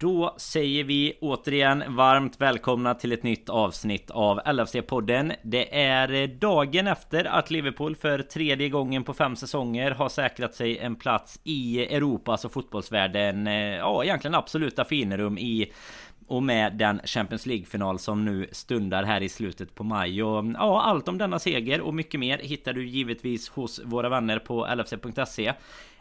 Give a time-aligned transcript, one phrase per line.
[0.00, 5.32] Då säger vi återigen varmt välkomna till ett nytt avsnitt av LFC-podden.
[5.42, 10.78] Det är dagen efter att Liverpool för tredje gången på fem säsonger har säkrat sig
[10.78, 13.46] en plats i Europas och fotbollsvärlden.
[13.46, 15.72] Eh, ja, egentligen absoluta finrum i
[16.26, 20.22] och med den Champions League-final som nu stundar här i slutet på maj.
[20.22, 24.38] Och ja, allt om denna seger och mycket mer hittar du givetvis hos våra vänner
[24.38, 25.52] på lfc.se.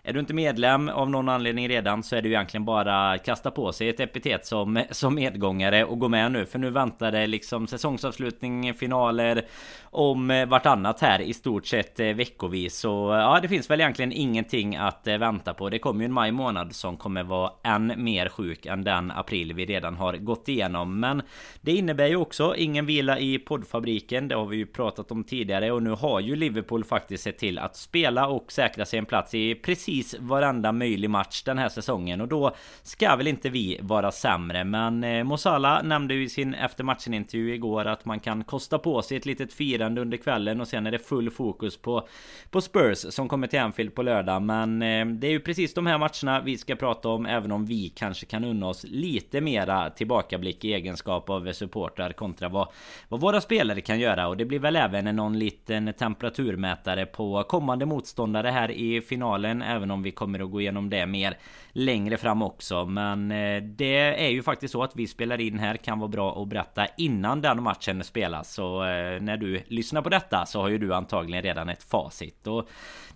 [0.04, 3.26] Är du inte medlem av någon anledning redan så är det ju egentligen bara att
[3.26, 6.46] kasta på sig ett epitet som, som medgångare och gå med nu.
[6.46, 9.46] För nu väntar det liksom säsongsavslutning, finaler
[9.84, 12.78] om vartannat här i stort sett eh, veckovis.
[12.78, 15.70] Så ja, det finns väl egentligen ingenting att eh, vänta på.
[15.70, 19.54] Det kommer ju en maj månad som kommer vara än mer sjuk än den april
[19.54, 21.00] vi redan har gått igenom.
[21.00, 21.22] Men
[21.62, 24.28] det innebär ju också ingen vila i poddfabriken.
[24.28, 27.60] Det har vi ju pratat om tidigare och nu har ju Liverpool faktiskt sett till
[27.60, 31.70] att spela och säkra sig en plats i precis precis varenda möjlig match den här
[31.70, 34.64] säsongen och då ska väl inte vi vara sämre.
[34.64, 38.80] Men eh, Mosala nämnde ju i sin efter matchen intervju igår att man kan kosta
[38.80, 42.08] på sig ett litet firande under kvällen och sen är det full fokus på
[42.52, 44.42] på Spurs som kommer till Anfield på lördag.
[44.42, 47.66] Men eh, det är ju precis de här matcherna vi ska prata om, även om
[47.66, 52.68] vi kanske kan unna oss lite mera tillbakablick i egenskap av supportrar kontra vad,
[53.10, 54.28] vad våra spelare kan göra.
[54.28, 59.92] Och det blir väl även någon liten temperaturmätare på kommande motståndare här i finalen, även
[59.92, 61.38] om vi kommer att gå igenom det mer
[61.72, 62.86] längre fram också.
[62.86, 66.42] Men eh, det är ju faktiskt så att vi spelar in här kan vara bra
[66.42, 68.54] att berätta innan den matchen spelas.
[68.54, 72.48] Så eh, när du lyssnar på detta så har ju du antagligen redan ett facit.
[72.48, 72.70] Och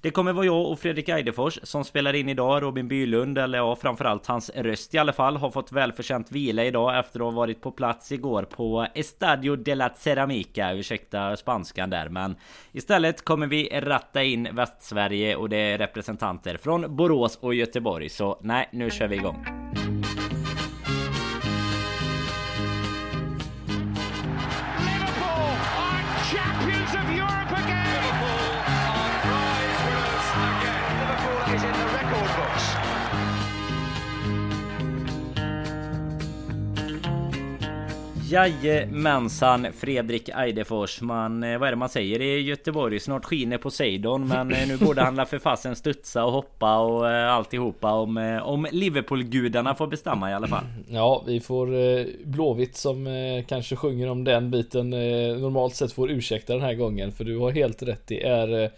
[0.03, 2.63] det kommer vara jag och Fredrik Eidefors som spelar in idag.
[2.63, 6.99] Robin Bylund, eller ja framförallt hans röst i alla fall, har fått välförtjänt vila idag
[6.99, 10.73] efter att ha varit på plats igår på Estadio de la Ceramica.
[10.73, 12.35] Ursäkta spanskan där, men
[12.71, 18.09] istället kommer vi ratta in Västsverige och det är representanter från Borås och Göteborg.
[18.09, 19.45] Så nej, nu kör vi igång.
[38.33, 41.01] Jajamensan Fredrik Eidefors.
[41.01, 42.99] Man, eh, Vad är det man säger i Göteborg?
[42.99, 47.33] Snart skiner Poseidon Men eh, nu borde han för fasen studsa och hoppa och eh,
[47.33, 50.63] alltihopa Om, om Liverpool-gudarna får bestämma i alla fall.
[50.89, 51.67] Ja vi får
[52.25, 53.07] Blåvitt som
[53.47, 57.51] kanske sjunger om den biten Normalt sett får ursäkta den här gången För du har
[57.51, 58.07] helt rätt.
[58.07, 58.71] Det är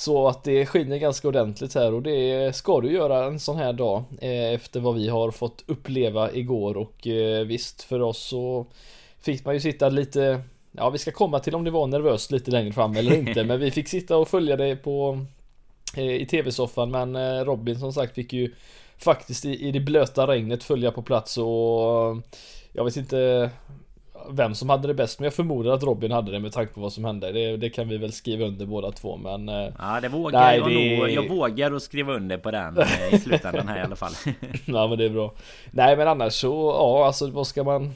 [0.00, 3.72] så att det skiner ganska ordentligt här och det ska du göra en sån här
[3.72, 6.76] dag eh, efter vad vi har fått uppleva igår.
[6.76, 8.66] Och eh, visst för oss så
[9.20, 10.40] fick man ju sitta lite
[10.72, 13.60] Ja vi ska komma till om det var nervöst lite längre fram eller inte men
[13.60, 15.24] vi fick sitta och följa det på
[15.96, 16.90] eh, i tv-soffan.
[16.90, 18.54] Men Robin som sagt fick ju
[18.98, 22.16] faktiskt i, det blöta regnet följa på plats och
[22.72, 23.50] jag vet inte
[24.30, 26.80] vem som hade det bäst men jag förmodar att Robin hade det med tanke på
[26.80, 27.32] vad som hände.
[27.32, 29.48] Det, det kan vi väl skriva under båda två men...
[29.48, 30.98] Eh, ja det vågar nej, jag det...
[30.98, 31.10] nog.
[31.10, 34.12] Jag vågar att skriva under på den eh, i slutändan här i alla fall.
[34.64, 35.34] ja men det är bra.
[35.70, 37.92] Nej men annars så, ja alltså vad ska man...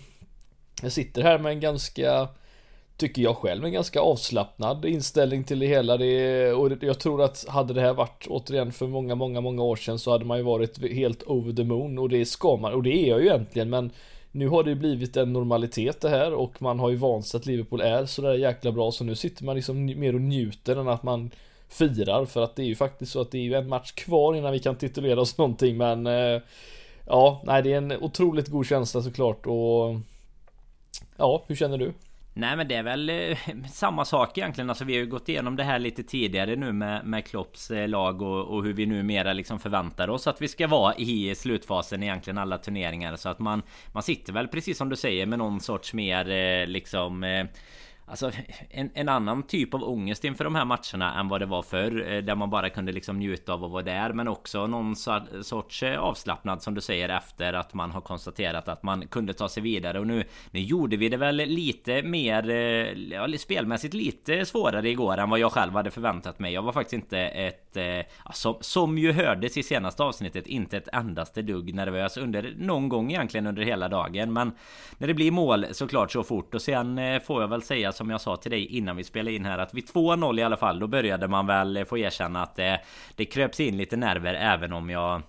[0.82, 2.28] Jag sitter här med en ganska
[2.96, 5.96] Tycker jag själv en ganska avslappnad inställning till det hela.
[5.96, 9.76] Det, och jag tror att hade det här varit återigen för många, många, många år
[9.76, 12.82] sedan så hade man ju varit helt over the moon och det ska man och
[12.82, 13.90] det är jag ju egentligen men
[14.34, 17.46] nu har det blivit en normalitet det här och man har ju vant sig att
[17.46, 21.02] Liverpool är sådär jäkla bra så nu sitter man liksom mer och njuter än att
[21.02, 21.30] man
[21.68, 24.34] firar för att det är ju faktiskt så att det är ju en match kvar
[24.34, 26.40] innan vi kan titulera oss någonting men eh,
[27.06, 29.96] Ja, nej det är en otroligt god känsla såklart och
[31.16, 31.92] Ja, hur känner du?
[32.36, 33.38] Nej men det är väl eh,
[33.72, 34.70] samma sak egentligen.
[34.70, 37.88] Alltså vi har ju gått igenom det här lite tidigare nu med, med Klopps eh,
[37.88, 42.02] lag och, och hur vi numera liksom förväntar oss att vi ska vara i slutfasen
[42.02, 43.16] egentligen alla turneringar.
[43.16, 43.62] Så att man,
[43.92, 47.46] man sitter väl precis som du säger med någon sorts mer eh, liksom eh,
[48.06, 48.30] Alltså
[48.70, 52.12] en, en, annan typ av ångest inför de här matcherna än vad det var förr
[52.12, 54.96] eh, Där man bara kunde liksom njuta av att vara där Men också någon
[55.42, 59.48] sorts eh, avslappnad som du säger efter att man har konstaterat att man kunde ta
[59.48, 60.00] sig vidare.
[60.00, 62.56] Och nu, nu gjorde vi det väl lite mer eh,
[63.12, 66.52] ja, Spelmässigt lite svårare igår än vad jag själv hade förväntat mig.
[66.52, 67.60] Jag var faktiskt inte ett
[68.32, 73.10] som, som ju hördes i senaste avsnittet Inte ett endaste dugg nervös under någon gång
[73.10, 74.32] egentligen under hela dagen.
[74.32, 74.52] Men
[74.98, 76.54] när det blir mål såklart så fort.
[76.54, 79.44] Och sen får jag väl säga som jag sa till dig innan vi spelade in
[79.44, 82.80] här att vid 2-0 i alla fall då började man väl få erkänna att det,
[83.14, 85.22] det kröps in lite nerver även om jag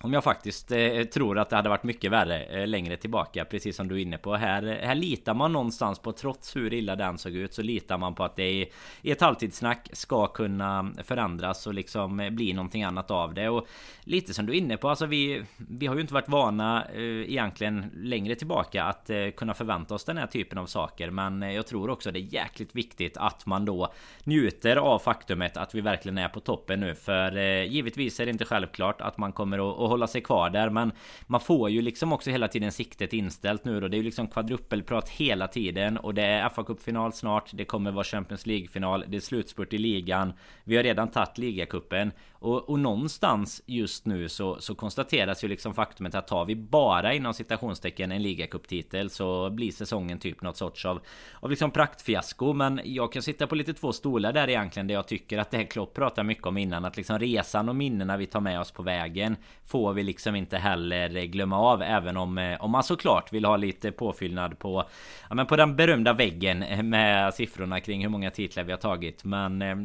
[0.00, 3.76] om jag faktiskt eh, tror att det hade varit mycket värre eh, längre tillbaka Precis
[3.76, 4.36] som du är inne på.
[4.36, 8.14] Här, här litar man någonstans på Trots hur illa den såg ut Så litar man
[8.14, 8.72] på att det i,
[9.02, 13.48] i ett halvtidssnack ska kunna förändras Och liksom eh, bli någonting annat av det.
[13.48, 13.66] Och
[14.00, 17.02] lite som du är inne på Alltså vi, vi har ju inte varit vana eh,
[17.02, 21.10] egentligen längre tillbaka Att eh, kunna förvänta oss den här typen av saker.
[21.10, 23.92] Men eh, jag tror också det är jäkligt viktigt att man då
[24.24, 26.94] Njuter av faktumet att vi verkligen är på toppen nu.
[26.94, 30.70] För eh, givetvis är det inte självklart att man kommer att hålla sig kvar där
[30.70, 30.92] men
[31.26, 33.88] man får ju liksom också hela tiden siktet inställt nu då.
[33.88, 37.50] Det är ju liksom kvadruppelprat hela tiden och det är fa Cup-final snart.
[37.52, 39.04] Det kommer vara Champions League-final.
[39.08, 40.32] Det är slutspurt i ligan.
[40.64, 45.74] Vi har redan tagit ligacupen och, och någonstans just nu så, så konstateras ju liksom
[45.74, 50.86] faktumet att tar vi bara inom citationstecken en ligacuptitel så blir säsongen typ något sorts
[50.86, 51.00] av,
[51.40, 52.52] av liksom praktfiasko.
[52.52, 55.56] Men jag kan sitta på lite två stolar där egentligen där jag tycker att det
[55.56, 56.84] här Klopp pratar mycket om innan.
[56.84, 59.36] Att liksom resan och minnena vi tar med oss på vägen
[59.78, 61.82] får vi liksom inte heller glömma av.
[61.82, 64.84] Även om, eh, om man såklart vill ha lite påfyllnad på,
[65.28, 69.24] ja, men på den berömda väggen med siffrorna kring hur många titlar vi har tagit.
[69.24, 69.76] Men eh,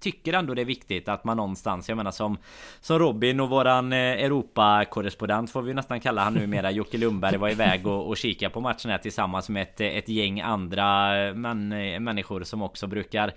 [0.00, 2.38] tycker ändå det är viktigt att man någonstans jag menar som
[2.80, 7.50] Som Robin och våran eh, Europa-korrespondent får vi nästan kalla han numera Jocke Lundberg var
[7.50, 11.72] iväg och, och kika på matchen här tillsammans med ett, ett gäng andra eh, män,
[11.72, 13.32] eh, människor som också brukar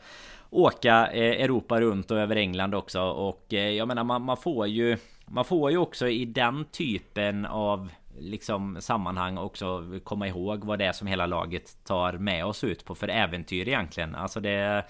[0.50, 5.45] Åka Europa runt och över England också och jag menar man, man får ju man
[5.45, 7.89] får ju också i den typen av
[8.19, 12.85] liksom sammanhang också komma ihåg vad det är som hela laget tar med oss ut
[12.85, 14.15] på för äventyr egentligen.
[14.15, 14.85] Alltså det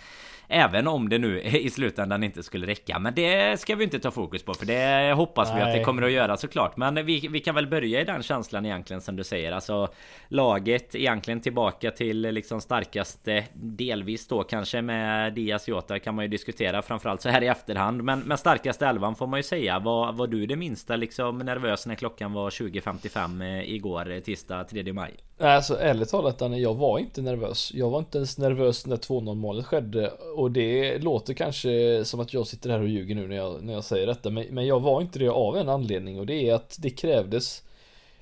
[0.47, 2.99] Även om det nu i slutändan inte skulle räcka.
[2.99, 5.57] Men det ska vi inte ta fokus på för det hoppas Nej.
[5.57, 6.77] vi att det kommer att göra såklart.
[6.77, 9.51] Men vi, vi kan väl börja i den känslan egentligen som du säger.
[9.51, 9.88] Alltså
[10.27, 16.29] laget egentligen tillbaka till liksom starkaste delvis då kanske med Diaz Jota kan man ju
[16.29, 18.03] diskutera framförallt så här i efterhand.
[18.03, 19.79] Men med starkaste elvan får man ju säga.
[19.79, 24.94] Var, var du det minsta liksom nervös när klockan var 20.55 eh, igår tisdag 3
[24.94, 25.13] maj?
[25.39, 27.72] Nej Alltså ärligt talat Danne, jag var inte nervös.
[27.74, 30.12] Jag var inte ens nervös när 2-0 målet skedde.
[30.36, 33.74] Och det låter kanske som att jag sitter här och ljuger nu när jag, när
[33.74, 34.30] jag säger detta.
[34.30, 37.63] Men, men jag var inte det av en anledning och det är att det krävdes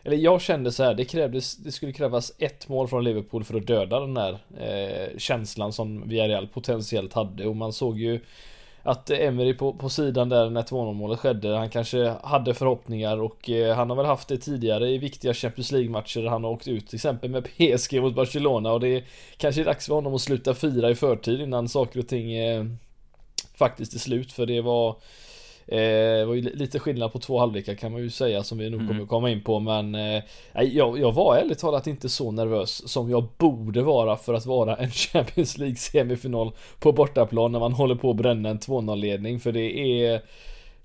[0.05, 3.57] eller jag kände så här, det krävdes, det skulle krävas ett mål från Liverpool för
[3.57, 8.19] att döda den där eh, känslan som Villarreal potentiellt hade och man såg ju
[8.87, 13.49] att Emery på, på sidan där när 2-0 målet skedde, han kanske hade förhoppningar och
[13.49, 16.67] eh, han har väl haft det tidigare i viktiga Champions League-matcher där han har åkt
[16.67, 19.03] ut till exempel med PSG mot Barcelona och det är
[19.37, 22.65] kanske är dags för honom att sluta fira i förtid innan saker och ting eh,
[23.55, 24.95] faktiskt är slut för det var
[25.65, 28.81] det var ju lite skillnad på två halvlekar kan man ju säga som vi nog
[28.81, 28.93] mm.
[28.93, 30.23] kommer komma in på men eh,
[30.53, 34.75] jag, jag var ärligt talat inte så nervös som jag borde vara för att vara
[34.75, 39.39] en Champions League semifinal på bortaplan när man håller på att bränna en 2-0 ledning
[39.39, 40.21] för det är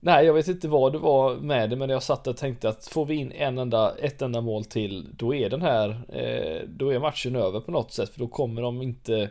[0.01, 2.87] Nej jag vet inte vad det var med det men jag satt och tänkte att
[2.87, 6.93] får vi in en enda, ett enda mål till då är den här eh, Då
[6.93, 9.31] är matchen över på något sätt för då kommer de inte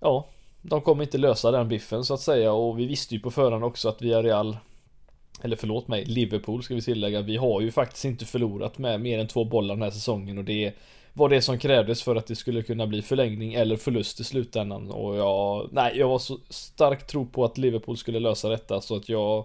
[0.00, 0.26] Ja
[0.68, 3.64] de kommer inte lösa den biffen så att säga och vi visste ju på förhand
[3.64, 4.56] också att Villarreal
[5.42, 7.20] eller förlåt mig, Liverpool ska vi tillägga.
[7.20, 10.44] Vi har ju faktiskt inte förlorat med mer än två bollar den här säsongen och
[10.44, 10.72] det
[11.12, 14.90] var det som krävdes för att det skulle kunna bli förlängning eller förlust i slutändan.
[14.90, 18.96] Och jag, nej, jag var så stark tro på att Liverpool skulle lösa detta så
[18.96, 19.44] att jag,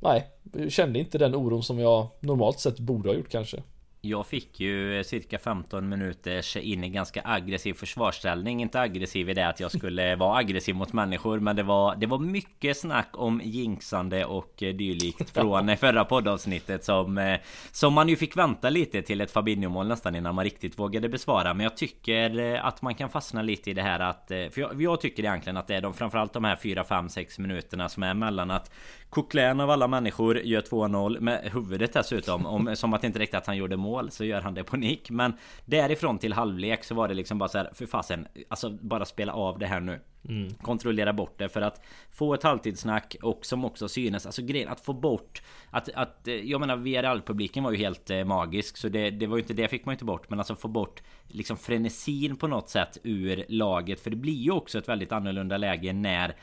[0.00, 0.26] nej,
[0.68, 3.62] kände inte den oron som jag normalt sett borde ha gjort kanske.
[4.04, 8.62] Jag fick ju cirka 15 minuters in i ganska aggressiv försvarsställning.
[8.62, 11.40] Inte aggressiv i det att jag skulle vara aggressiv mot människor.
[11.40, 16.84] Men det var, det var mycket snack om jinxande och dylikt från förra poddavsnittet.
[16.84, 17.40] Som, eh,
[17.72, 21.54] som man ju fick vänta lite till ett Fabinho-mål nästan innan man riktigt vågade besvara.
[21.54, 24.30] Men jag tycker eh, att man kan fastna lite i det här att...
[24.30, 27.08] Eh, för jag, jag tycker egentligen att det är de framförallt de här 4, 5,
[27.08, 28.70] 6 minuterna som är mellan att
[29.10, 32.46] Coquelin av alla människor gör 2-0 med huvudet dessutom.
[32.46, 34.76] Om, som att det inte räckte att han gjorde mål så gör han det på
[34.76, 35.10] nick.
[35.10, 35.32] Men
[35.64, 39.32] därifrån till halvlek så var det liksom bara så här, för fasen, alltså bara spela
[39.32, 40.00] av det här nu.
[40.28, 40.54] Mm.
[40.54, 44.80] Kontrollera bort det för att få ett halvtidssnack och som också synes Alltså grejen att
[44.80, 49.10] få bort Att, att eh, jag menar VRL-publiken var ju helt eh, magisk Så det,
[49.10, 51.56] det var ju inte det fick man ju inte bort Men alltså få bort Liksom
[51.56, 55.92] frenesin på något sätt ur laget För det blir ju också ett väldigt annorlunda läge
[55.92, 56.36] när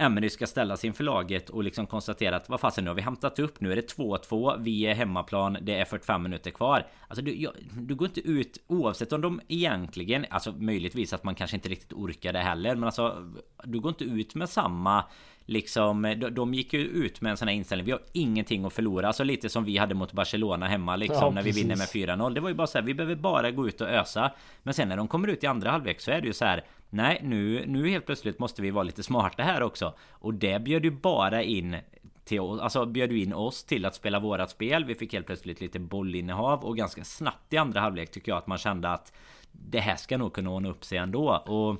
[0.00, 3.38] Emery ska ställas inför laget och liksom konstatera att vad fasen nu har vi hämtat
[3.38, 3.60] upp.
[3.60, 5.58] Nu är det 2-2 Vi är hemmaplan.
[5.62, 6.86] Det är 45 minuter kvar.
[7.08, 11.34] Alltså du, jag, du går inte ut oavsett om de egentligen Alltså möjligtvis att man
[11.34, 13.32] kanske inte riktigt orkar det heller Men alltså
[13.64, 15.04] Du går inte ut med samma
[15.44, 17.86] Liksom de, de gick ju ut med en sån här inställning.
[17.86, 19.06] Vi har ingenting att förlora.
[19.06, 22.34] Alltså lite som vi hade mot Barcelona hemma liksom ja, När vi vinner med 4-0
[22.34, 24.32] Det var ju bara så här, Vi behöver bara gå ut och ösa.
[24.62, 26.64] Men sen när de kommer ut i andra halvlek så är det ju så här
[26.90, 30.84] Nej nu, nu helt plötsligt måste vi vara lite smarta här också Och det bjöd
[30.84, 31.76] ju bara in
[32.24, 34.84] till oss, alltså bjöd in oss till att spela vårat spel.
[34.84, 38.46] Vi fick helt plötsligt lite bollinnehav och ganska snabbt i andra halvlek tycker jag att
[38.46, 39.12] man kände att
[39.52, 41.30] det här ska nog kunna ordna upp sig ändå.
[41.30, 41.76] Och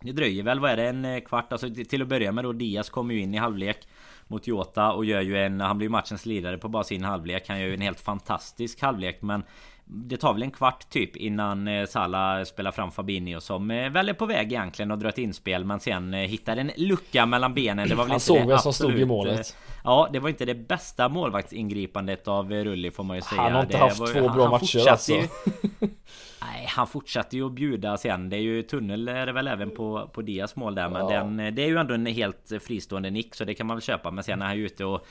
[0.00, 1.52] det dröjer väl, vad är det, en eh, kvart?
[1.52, 3.88] Alltså till att börja med då Diaz kommer ju in i halvlek
[4.26, 5.60] mot Jota och gör ju en...
[5.60, 7.48] Han blir matchens ledare på bara sin halvlek.
[7.48, 9.42] Han gör ju en helt fantastisk halvlek men
[9.86, 14.08] det tar väl en kvart typ innan eh, Salah spelar fram Fabinho som eh, väl
[14.08, 17.54] är på väg egentligen och drar ett inspel men sen eh, hittar en lucka mellan
[17.54, 17.88] benen.
[17.88, 19.56] Det var väl Han inte såg vem som stod i målet.
[19.84, 23.42] Ja, det var inte det bästa målvaktsingripandet av Rulli får man ju säga.
[23.42, 25.12] Han har inte det haft var, två bra matcher alltså.
[25.12, 25.28] Ju,
[26.40, 28.28] nej, han fortsatte ju att bjuda sen.
[28.28, 30.88] Det är ju tunnel är det väl även på, på Dias mål där.
[30.88, 31.08] Men ja.
[31.08, 34.10] den, det är ju ändå en helt fristående nick så det kan man väl köpa.
[34.10, 35.06] Men sen är han ju ute och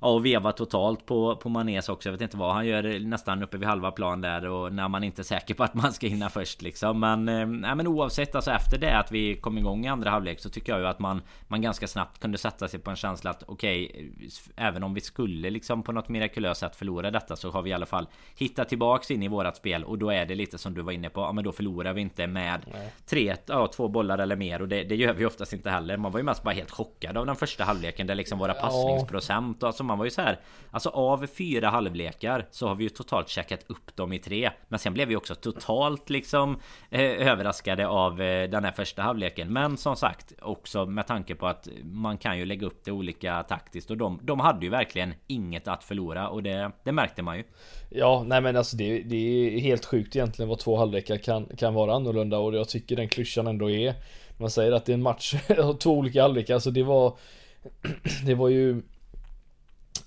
[0.00, 2.08] Ja, och veva totalt på, på Manes också.
[2.08, 5.04] Jag vet inte vad han gör nästan uppe vid halva plan där och när man
[5.04, 7.00] inte är säker på att man ska hinna först liksom.
[7.00, 10.40] Men, eh, nej, men oavsett alltså efter det att vi kom igång i andra halvlek
[10.40, 13.30] så tycker jag ju att man, man ganska snabbt kunde sätta sig på en känsla
[13.30, 14.10] att okej, okay,
[14.56, 17.72] även om vi skulle liksom på något mirakulöst sätt förlora detta så har vi i
[17.72, 20.82] alla fall hittat tillbaks in i vårat spel och då är det lite som du
[20.82, 21.20] var inne på.
[21.20, 22.92] Ja, men då förlorar vi inte med nej.
[23.06, 25.96] tre, ja, två bollar eller mer och det, det gör vi oftast inte heller.
[25.96, 29.62] Man var ju mest bara helt chockad av den första halvleken där liksom våra passningsprocent
[29.62, 30.40] och alltså man var ju så här.
[30.70, 34.50] Alltså av fyra halvlekar så har vi ju totalt checkat upp dem i tre.
[34.68, 39.52] Men sen blev vi också totalt liksom eh, överraskade av eh, den här första halvleken.
[39.52, 43.42] Men som sagt också med tanke på att man kan ju lägga upp det olika
[43.42, 47.36] taktiskt och de, de hade ju verkligen inget att förlora och det, det märkte man
[47.36, 47.44] ju.
[47.90, 51.74] Ja, nej men alltså det, det är helt sjukt egentligen vad två halvlekar kan, kan
[51.74, 53.94] vara annorlunda och jag tycker den klyschan ändå är
[54.38, 55.34] man säger att det är en match
[55.80, 57.18] två olika halvlekar, alltså det var
[58.26, 58.82] Det var ju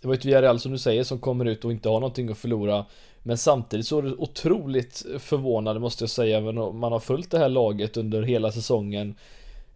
[0.02, 2.38] det var ett Villarreal som du säger som kommer ut och inte har någonting att
[2.38, 2.86] förlora
[3.24, 7.32] Men samtidigt så är det otroligt förvånande måste jag säga även om man har följt
[7.32, 9.16] det här laget under hela säsongen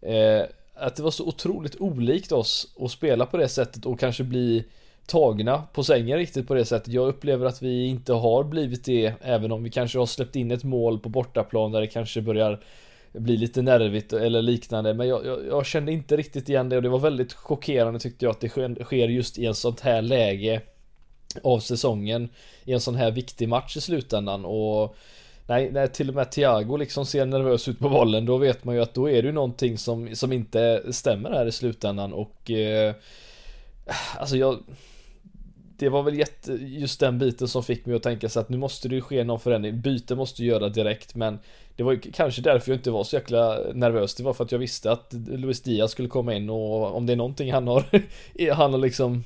[0.02, 0.42] eh,
[0.76, 4.64] Att det var så otroligt olikt oss att spela på det sättet och kanske bli
[5.06, 6.94] tagna på sängen riktigt på det sättet.
[6.94, 10.52] Jag upplever att vi inte har blivit det även om vi kanske har släppt in
[10.52, 12.60] ett mål på bortaplan där det kanske börjar
[13.14, 16.82] blir lite nervigt eller liknande men jag, jag, jag, kände inte riktigt igen det och
[16.82, 18.50] det var väldigt chockerande tyckte jag att det
[18.84, 20.62] sker just i en sånt här läge
[21.44, 22.30] av säsongen
[22.64, 24.96] i en sån här viktig match i slutändan och
[25.48, 28.76] Nej, när till och med Thiago liksom ser nervös ut på bollen då vet man
[28.76, 32.52] ju att då är det ju någonting som, som inte stämmer här i slutändan och
[32.52, 32.96] eh,
[34.18, 34.64] Alltså jag
[35.78, 38.58] det var väl jätte, just den biten som fick mig att tänka så att nu
[38.58, 39.82] måste det ju ske någon förändring.
[39.82, 41.40] Byte måste göra direkt men
[41.76, 44.16] det var ju kanske därför jag inte var så jäkla nervös.
[44.16, 47.14] Det var för att jag visste att Luis Diaz skulle komma in och om det
[47.14, 47.86] är någonting han har
[48.54, 49.24] Han har liksom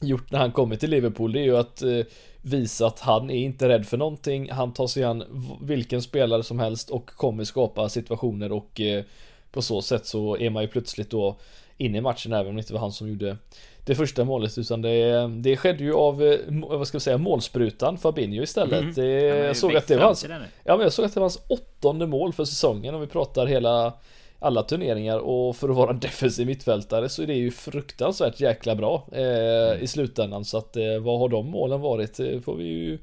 [0.00, 2.00] Gjort när han kommer till Liverpool det är ju att eh,
[2.42, 5.24] Visa att han är inte rädd för någonting Han tar sig an
[5.60, 9.04] vilken spelare som helst och kommer skapa situationer och eh,
[9.52, 11.36] På så sätt så är man ju plötsligt då
[11.80, 13.36] Inne i matchen även om det inte var han som gjorde
[13.84, 17.98] det första målet utan det, det skedde ju av, eh, vad ska vi säga, målsprutan
[17.98, 18.80] Fabinho istället.
[18.80, 18.94] Mm.
[18.94, 20.26] Det, ja, jag såg att det var hans,
[20.64, 23.46] ja men jag såg att det var hans åttonde mål för säsongen om vi pratar
[23.46, 23.92] hela
[24.38, 28.74] alla turneringar och för att vara en defensiv mittfältare så är det ju fruktansvärt jäkla
[28.74, 29.82] bra eh, mm.
[29.82, 32.98] i slutändan så att eh, vad har de målen varit det får vi ju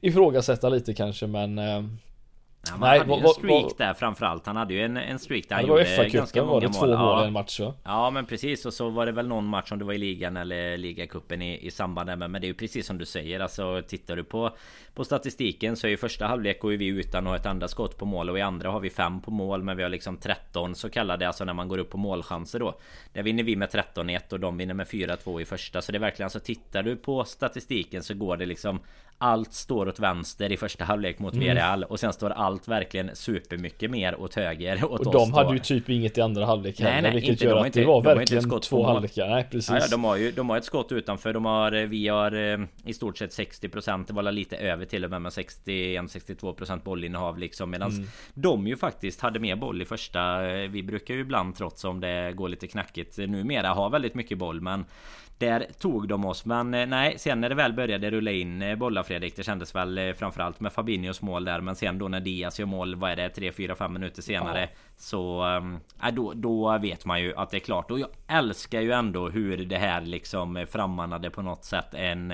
[0.00, 1.82] ifrågasätta lite kanske men eh,
[2.66, 4.46] Ja, Nej, hade ju en streak var, där framförallt.
[4.46, 6.68] Han hade ju en, en streak där han gjorde ganska många var det?
[6.68, 6.74] mål.
[6.74, 7.74] två mål i en match va?
[7.84, 8.66] Ja men precis.
[8.66, 11.66] Och så var det väl någon match om det var i ligan eller ligacupen i,
[11.66, 13.40] i samband med Men det är ju precis som du säger.
[13.40, 14.56] Alltså tittar du på
[14.94, 17.98] På statistiken så är ju första halvlek går vi utan att ha ett andra skott
[17.98, 18.30] på mål.
[18.30, 21.26] Och i andra har vi fem på mål men vi har liksom 13 så kallade
[21.26, 22.78] alltså när man går upp på målchanser då.
[23.12, 25.82] Där vinner vi med 13-1 och de vinner med 4-2 i första.
[25.82, 28.80] Så det är verkligen alltså tittar du på statistiken så går det liksom
[29.22, 31.48] allt står åt vänster i första halvlek mot mm.
[31.48, 35.54] Villarreal och sen står allt verkligen supermycket mer åt höger åt Och de hade då.
[35.54, 37.86] ju typ inget i andra halvlek heller, nej, nej, vilket inte, gör att inte, det
[37.86, 39.28] var verkligen två halvlekar.
[39.28, 39.70] Nej precis.
[39.70, 41.32] Ja, ja, de har ju de har ett skott utanför.
[41.32, 43.68] De har vi har eh, i stort sett 60
[44.06, 48.08] Det var lite över till och med med 61-62 bollinnehav liksom medan mm.
[48.34, 50.50] de ju faktiskt hade mer boll i första.
[50.50, 54.38] Eh, vi brukar ju ibland trots om det går lite knackigt numera ha väldigt mycket
[54.38, 54.84] boll men
[55.40, 58.76] där tog de oss men eh, nej sen när det väl började rulla in eh,
[58.76, 62.20] bollar Fredrik Det kändes väl eh, framförallt med Fabinhos mål där Men sen då när
[62.20, 63.28] Diaz gör mål Vad är det?
[63.28, 64.68] 3, 4, 5 minuter senare ja.
[64.96, 65.44] Så
[66.02, 69.28] äh, då, då vet man ju att det är klart Och jag älskar ju ändå
[69.28, 72.28] hur det här liksom frammanade på något sätt en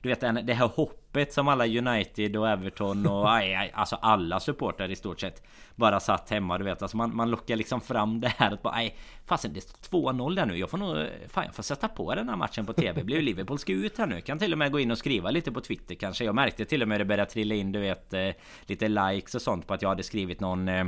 [0.00, 0.97] Du vet en, det här hoppet
[1.30, 5.42] som alla United och Everton och aj, aj, Alltså alla supportrar i stort sett
[5.74, 6.82] Bara satt hemma du vet.
[6.82, 8.96] Alltså man, man lockar liksom fram det här att bara, aj,
[9.26, 10.58] Fasen det står 2-0 där nu.
[10.58, 13.22] Jag får nog Fan jag får sätta på den här matchen på TV Blir ju
[13.22, 14.20] Liverpool ska ut här nu.
[14.20, 16.24] Kan till och med gå in och skriva lite på Twitter kanske.
[16.24, 18.30] Jag märkte till och med det började trilla in du vet eh,
[18.66, 20.84] Lite likes och sånt på att jag hade skrivit någon eh,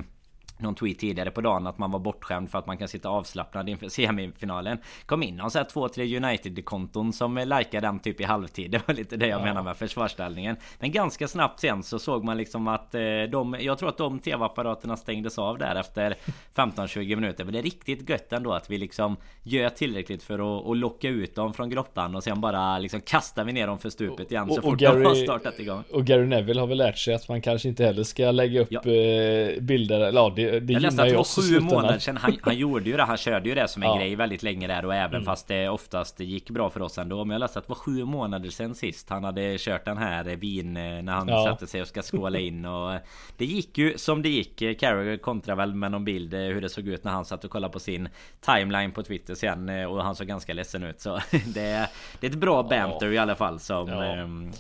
[0.62, 3.69] någon tweet tidigare på dagen att man var bortskämd för att man kan sitta avslappnad
[3.69, 4.79] inför semifinalen.
[5.07, 8.71] Kom in någon sån här två, tre United-konton som likade den typ i halvtid.
[8.81, 9.45] Det var lite det jag ja.
[9.45, 10.57] menar med försvarsställningen.
[10.79, 13.00] Men ganska snabbt sen så såg man liksom att eh,
[13.31, 16.14] de, jag tror att de tv-apparaterna stängdes av där efter
[16.55, 17.45] 15-20 minuter.
[17.45, 21.09] Men det är riktigt gött ändå att vi liksom gör tillräckligt för att, att locka
[21.09, 24.49] ut dem från grottan och sen bara liksom kastar vi ner dem för stupet igen
[24.49, 25.83] och, så fort Gary, de har startat igång.
[25.90, 28.69] Och Gary Neville har väl lärt sig att man kanske inte heller ska lägga upp
[28.71, 28.81] ja.
[28.81, 32.38] Eh, bilder, eller ja, det det, jag läste att det var sju månader sedan han,
[32.42, 33.02] han gjorde ju det.
[33.02, 33.97] Han körde ju det som en ja.
[33.97, 35.25] grej väldigt länge där och även mm.
[35.25, 37.25] fast det oftast gick bra för oss ändå.
[37.25, 40.25] Men jag läste att det var sju månader sedan sist han hade kört den här
[40.25, 41.45] vin eh, när han ja.
[41.45, 42.99] satte sig och ska skåla in och
[43.37, 44.80] det gick ju som det gick.
[44.80, 47.50] Carragher kontra väl med någon bild eh, hur det såg ut när han satt och
[47.50, 48.09] kollade på sin
[48.40, 51.00] timeline på Twitter sen eh, och han såg ganska ledsen ut.
[51.00, 51.19] Så
[51.54, 51.87] det, är,
[52.21, 53.12] det är ett bra banter ja.
[53.12, 53.87] i alla fall som,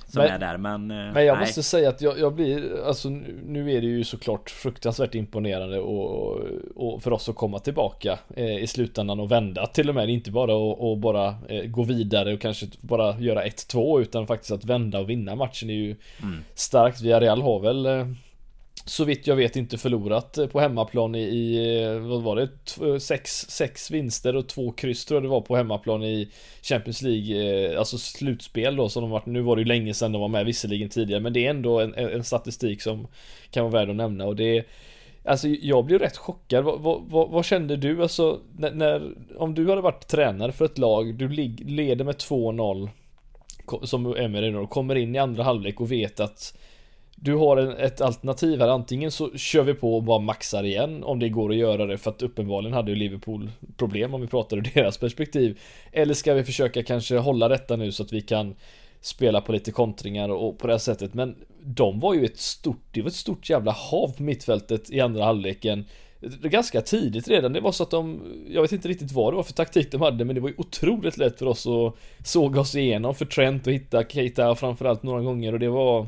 [0.06, 0.56] som men, är där.
[0.56, 1.46] Men, men jag nej.
[1.46, 6.40] måste säga att jag, jag blir alltså nu är det ju såklart fruktansvärt imponerande och,
[6.76, 10.30] och för oss att komma tillbaka eh, i slutändan och vända till och med inte
[10.30, 14.64] bara och, och bara eh, gå vidare och kanske bara göra 1-2 utan faktiskt att
[14.64, 16.44] vända och vinna matchen är ju mm.
[16.54, 17.00] starkt.
[17.00, 18.06] Villarreal har väl eh,
[18.84, 23.90] så vitt jag vet inte förlorat på hemmaplan i, i vad var det, sex, sex
[23.90, 26.28] vinster och två kryss tror jag det var på hemmaplan i
[26.62, 30.20] Champions League, alltså slutspel då som de varit, nu var det ju länge sedan de
[30.20, 33.06] var med visserligen tidigare men det är ändå en, en statistik som
[33.50, 34.64] kan vara värd att nämna och det
[35.30, 36.64] Alltså jag blev rätt chockad.
[36.64, 38.02] Vad, vad, vad, vad kände du?
[38.02, 42.88] Alltså när, när, om du hade varit tränare för ett lag, du leder med 2-0
[43.82, 46.58] som Emery då, kommer in i andra halvlek och vet att
[47.14, 48.68] du har en, ett alternativ här.
[48.68, 51.98] Antingen så kör vi på och bara maxar igen om det går att göra det
[51.98, 55.60] för att uppenbarligen hade ju Liverpool problem om vi pratar ur deras perspektiv.
[55.92, 58.54] Eller ska vi försöka kanske hålla detta nu så att vi kan
[59.00, 61.14] spela på lite kontringar och på det här sättet.
[61.14, 65.00] Men de var ju ett stort, det var ett stort jävla hav på mittfältet i
[65.00, 65.84] andra halvleken.
[66.42, 69.42] Ganska tidigt redan, det var så att de, jag vet inte riktigt vad det var
[69.42, 71.94] för taktik de hade men det var ju otroligt lätt för oss att
[72.28, 76.06] såga oss igenom för Trent och hitta Keita framförallt några gånger och det var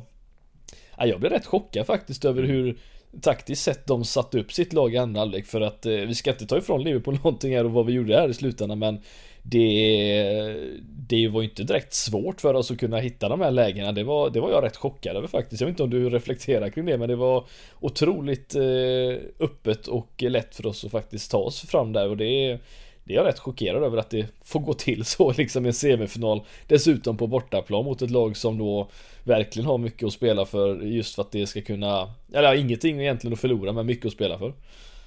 [0.97, 2.79] ja, Jag blev rätt chockad faktiskt över hur
[3.21, 6.31] taktiskt sett de satte upp sitt lag i andra halvlek för att eh, vi ska
[6.31, 9.01] inte ta ifrån Liverpool någonting här och vad vi gjorde här i slutändan men
[9.43, 10.57] det,
[10.87, 13.93] det var ju inte direkt svårt för oss att kunna hitta de här lägena.
[13.93, 15.61] Det var, det var jag rätt chockad över faktiskt.
[15.61, 17.45] Jag vet inte om du reflekterar kring det, men det var
[17.81, 18.63] otroligt eh,
[19.39, 22.59] öppet och lätt för oss att faktiskt ta oss fram där och det
[23.05, 25.75] det är jag rätt chockerad över att det får gå till så liksom i en
[25.75, 28.89] semifinal Dessutom på bortaplan mot ett lag som då
[29.25, 33.35] Verkligen har mycket att spela för just för att det ska kunna Eller ingenting egentligen
[33.35, 34.53] att förlora men mycket att spela för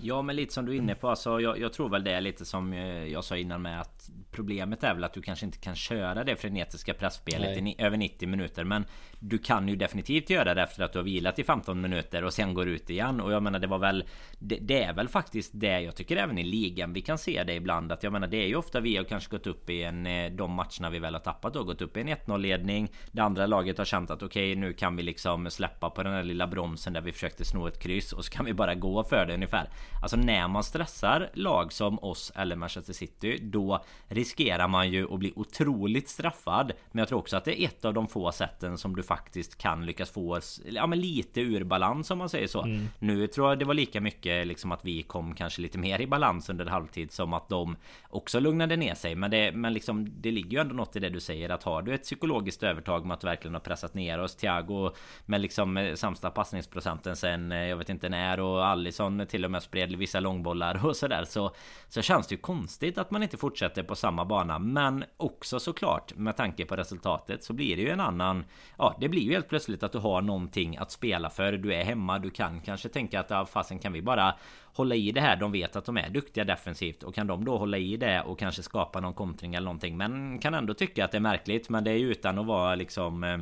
[0.05, 2.21] Ja men lite som du är inne på alltså, jag, jag tror väl det är
[2.21, 5.57] lite som eh, jag sa innan med att Problemet är väl att du kanske inte
[5.57, 8.85] kan köra det frenetiska pressspelet i över 90 minuter Men
[9.19, 12.33] du kan ju definitivt göra det efter att du har vilat i 15 minuter och
[12.33, 13.21] sen går ut igen.
[13.21, 14.03] Och jag menar det var väl
[14.39, 17.53] det, det, är väl faktiskt det jag tycker även i ligan vi kan se det
[17.53, 20.07] ibland att jag menar det är ju ofta vi har kanske gått upp i en
[20.07, 23.21] eh, de matcherna vi väl har tappat då gått upp i en 1-0 ledning Det
[23.21, 26.23] andra laget har känt att okej okay, nu kan vi liksom släppa på den här
[26.23, 29.25] lilla bromsen där vi försökte sno ett kryss och så kan vi bara gå för
[29.25, 29.69] det ungefär
[30.01, 35.19] Alltså när man stressar lag som oss eller Manchester City då riskerar man ju att
[35.19, 38.77] bli otroligt straffad Men jag tror också att det är ett av de få sätten
[38.77, 42.63] som du faktiskt kan lyckas få ja, men lite ur balans om man säger så.
[42.63, 42.89] Mm.
[42.99, 46.08] Nu tror jag det var lika mycket liksom att vi kom kanske lite mer i
[46.08, 47.75] balans under halvtid som att de
[48.10, 49.15] också lugnade ner sig.
[49.15, 51.81] Men det, men liksom, det ligger ju ändå något i det du säger att har
[51.81, 54.36] du ett psykologiskt övertag med att verkligen har pressat ner oss.
[54.36, 54.91] Thiago
[55.25, 59.51] med liksom eh, sämsta passningsprocenten sen eh, jag vet inte när och Allison till och
[59.51, 61.51] med spred vissa långbollar och sådär så
[61.88, 64.59] så känns det ju konstigt att man inte fortsätter på samma bana.
[64.59, 68.43] Men också såklart med tanke på resultatet så blir det ju en annan
[68.77, 71.51] Ja det blir ju helt plötsligt att du har någonting att spela för.
[71.51, 74.35] Du är hemma, du kan kanske tänka att ja, fasen kan vi bara
[74.73, 75.35] hålla i det här.
[75.35, 78.39] De vet att de är duktiga defensivt och kan de då hålla i det och
[78.39, 79.97] kanske skapa någon kontring eller någonting.
[79.97, 81.69] Men kan ändå tycka att det är märkligt.
[81.69, 83.38] Men det är ju utan att vara liksom eh,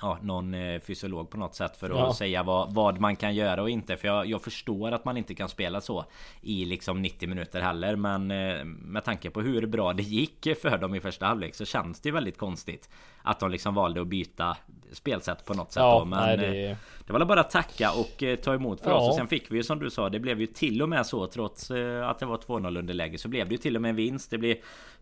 [0.00, 2.14] ja, någon eh, fysiolog på något sätt för att ja.
[2.14, 3.96] säga vad, vad man kan göra och inte.
[3.96, 6.04] För jag, jag, förstår att man inte kan spela så
[6.40, 7.96] i liksom 90 minuter heller.
[7.96, 11.64] Men eh, med tanke på hur bra det gick för dem i första halvlek så
[11.64, 12.88] känns det väldigt konstigt
[13.22, 14.56] att de liksom valde att byta
[14.96, 15.80] spelsätt på något sätt.
[15.80, 16.04] Ja, då.
[16.04, 16.70] Men nej, det...
[16.70, 18.96] Eh, det var bara att tacka och eh, ta emot för ja.
[18.96, 19.08] oss.
[19.08, 21.26] Och sen fick vi ju som du sa, det blev ju till och med så
[21.26, 23.96] trots eh, att det var 2-0 underläge så blev det ju till och med en
[23.96, 24.30] vinst.
[24.30, 24.56] Det blev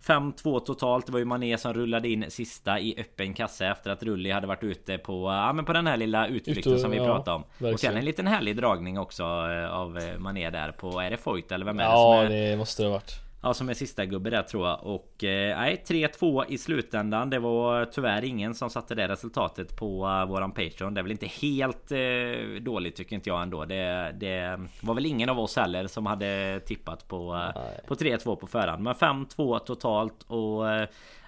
[0.07, 1.07] 5-2 totalt.
[1.07, 4.47] Det var ju Mané som rullade in sista i öppen kasse efter att Rulli hade
[4.47, 7.37] varit ute på, ja, men på den här lilla utflykten Ut, som vi ja, pratade
[7.37, 7.43] om.
[7.43, 7.75] Verkligen.
[7.75, 9.25] Och sen en liten härlig dragning också
[9.71, 12.51] av Mané där på, är det Foyt eller vem är det Ja, som är...
[12.51, 13.21] det måste det ha varit.
[13.45, 17.39] Ja som är sista gubbe där tror jag och eh, nej 3-2 i slutändan Det
[17.39, 21.27] var tyvärr ingen som satte det resultatet på uh, våran Patreon Det är väl inte
[21.27, 25.87] helt uh, dåligt tycker inte jag ändå det, det var väl ingen av oss heller
[25.87, 30.65] som hade tippat på, uh, på 3-2 på förhand Men 5-2 totalt och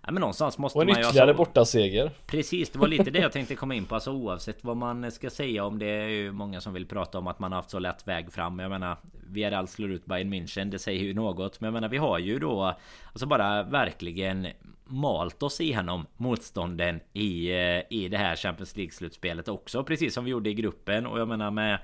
[0.07, 2.11] Ja, men någonstans måste och en man ytterligare alltså, borta seger.
[2.26, 3.94] Precis, det var lite det jag tänkte komma in på.
[3.94, 7.26] Alltså oavsett vad man ska säga om det är ju många som vill prata om
[7.26, 8.59] att man har haft så lätt väg fram.
[8.59, 8.96] Jag menar,
[9.29, 10.71] Villarreal slår ut Bayern München.
[10.71, 11.61] Det säger ju något.
[11.61, 12.77] Men jag menar, vi har ju då
[13.12, 14.47] alltså bara verkligen
[14.85, 19.85] malt oss igenom motstånden i, eh, i det här Champions League slutspelet också.
[19.85, 21.07] Precis som vi gjorde i gruppen.
[21.07, 21.79] Och jag menar med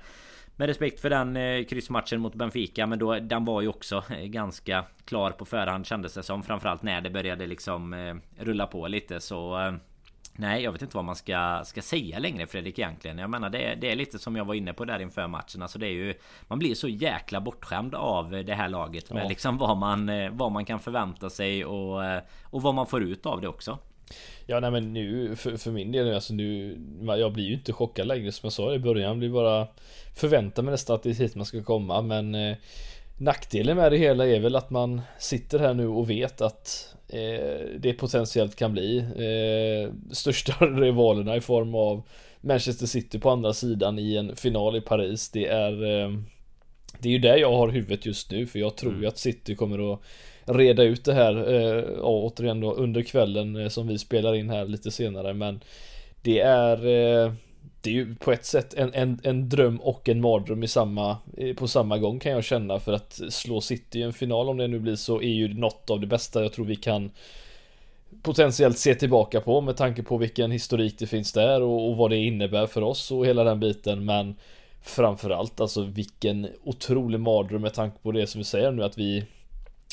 [0.55, 4.25] med respekt för den eh, kryssmatchen mot Benfica Men då den var ju också eh,
[4.25, 8.87] ganska klar på förhand kändes det som Framförallt när det började liksom eh, rulla på
[8.87, 9.73] lite så eh,
[10.35, 13.17] Nej jag vet inte vad man ska, ska säga längre Fredrik egentligen.
[13.17, 15.61] Jag menar det, det är lite som jag var inne på där inför matchen.
[15.61, 16.13] Alltså det är ju
[16.47, 19.29] Man blir så jäkla bortskämd av det här laget Med ja.
[19.29, 22.01] liksom vad man, vad man kan förvänta sig och,
[22.43, 23.79] och vad man får ut av det också.
[24.45, 26.77] Ja nej men nu för, för min del alltså nu
[27.17, 28.31] Jag blir ju inte chockad längre.
[28.31, 29.67] Som jag sa i början Jag blir bara
[30.15, 32.01] Förväntar mig nästan att det är hit man ska komma.
[32.01, 32.57] Men eh,
[33.17, 37.65] Nackdelen med det hela är väl att man sitter här nu och vet att eh,
[37.79, 42.01] det potentiellt kan bli eh, största rivalerna i form av
[42.41, 45.29] Manchester City på andra sidan i en final i Paris.
[45.29, 46.11] Det är eh,
[46.99, 49.09] Det är ju där jag har huvudet just nu för jag tror ju mm.
[49.09, 49.99] att City kommer att
[50.45, 54.65] reda ut det här eh, återigen då under kvällen eh, som vi spelar in här
[54.65, 55.63] lite senare men
[56.21, 57.33] det är eh,
[57.83, 61.17] det är ju på ett sätt en, en, en dröm och en mardröm i samma,
[61.55, 64.67] på samma gång kan jag känna för att slå City i en final om det
[64.67, 67.11] nu blir så är ju något av det bästa jag tror vi kan
[68.21, 72.09] potentiellt se tillbaka på med tanke på vilken historik det finns där och, och vad
[72.09, 74.05] det innebär för oss och hela den biten.
[74.05, 74.35] Men
[74.81, 79.23] framförallt alltså vilken otrolig mardröm med tanke på det som vi säger nu att vi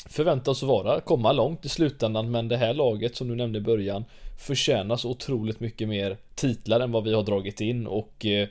[0.09, 4.05] Förväntas vara, komma långt i slutändan men det här laget som du nämnde i början
[4.39, 7.87] förtjänar så otroligt mycket mer titlar än vad vi har dragit in.
[7.87, 8.47] Och eh,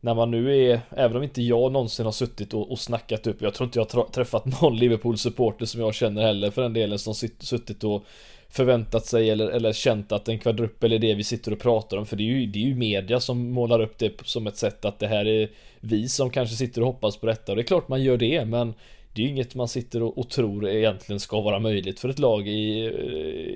[0.00, 3.42] när man nu är, även om inte jag någonsin har suttit och, och snackat upp,
[3.42, 6.98] jag tror inte jag har träffat någon Liverpool-supporter som jag känner heller för den delen
[6.98, 8.04] som suttit och
[8.48, 12.06] förväntat sig eller, eller känt att en kvadruppel är det vi sitter och pratar om
[12.06, 14.84] för det är, ju, det är ju media som målar upp det som ett sätt
[14.84, 17.52] att det här är vi som kanske sitter och hoppas på detta.
[17.52, 18.74] Och det är klart man gör det men
[19.14, 22.18] det är ju inget man sitter och, och, tror egentligen ska vara möjligt för ett
[22.18, 22.84] lag i,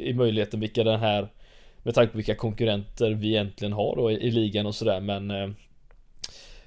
[0.03, 1.29] i möjligheten vilka den här
[1.83, 5.31] med tanke på vilka konkurrenter vi egentligen har då i, i ligan och sådär men
[5.31, 5.49] eh,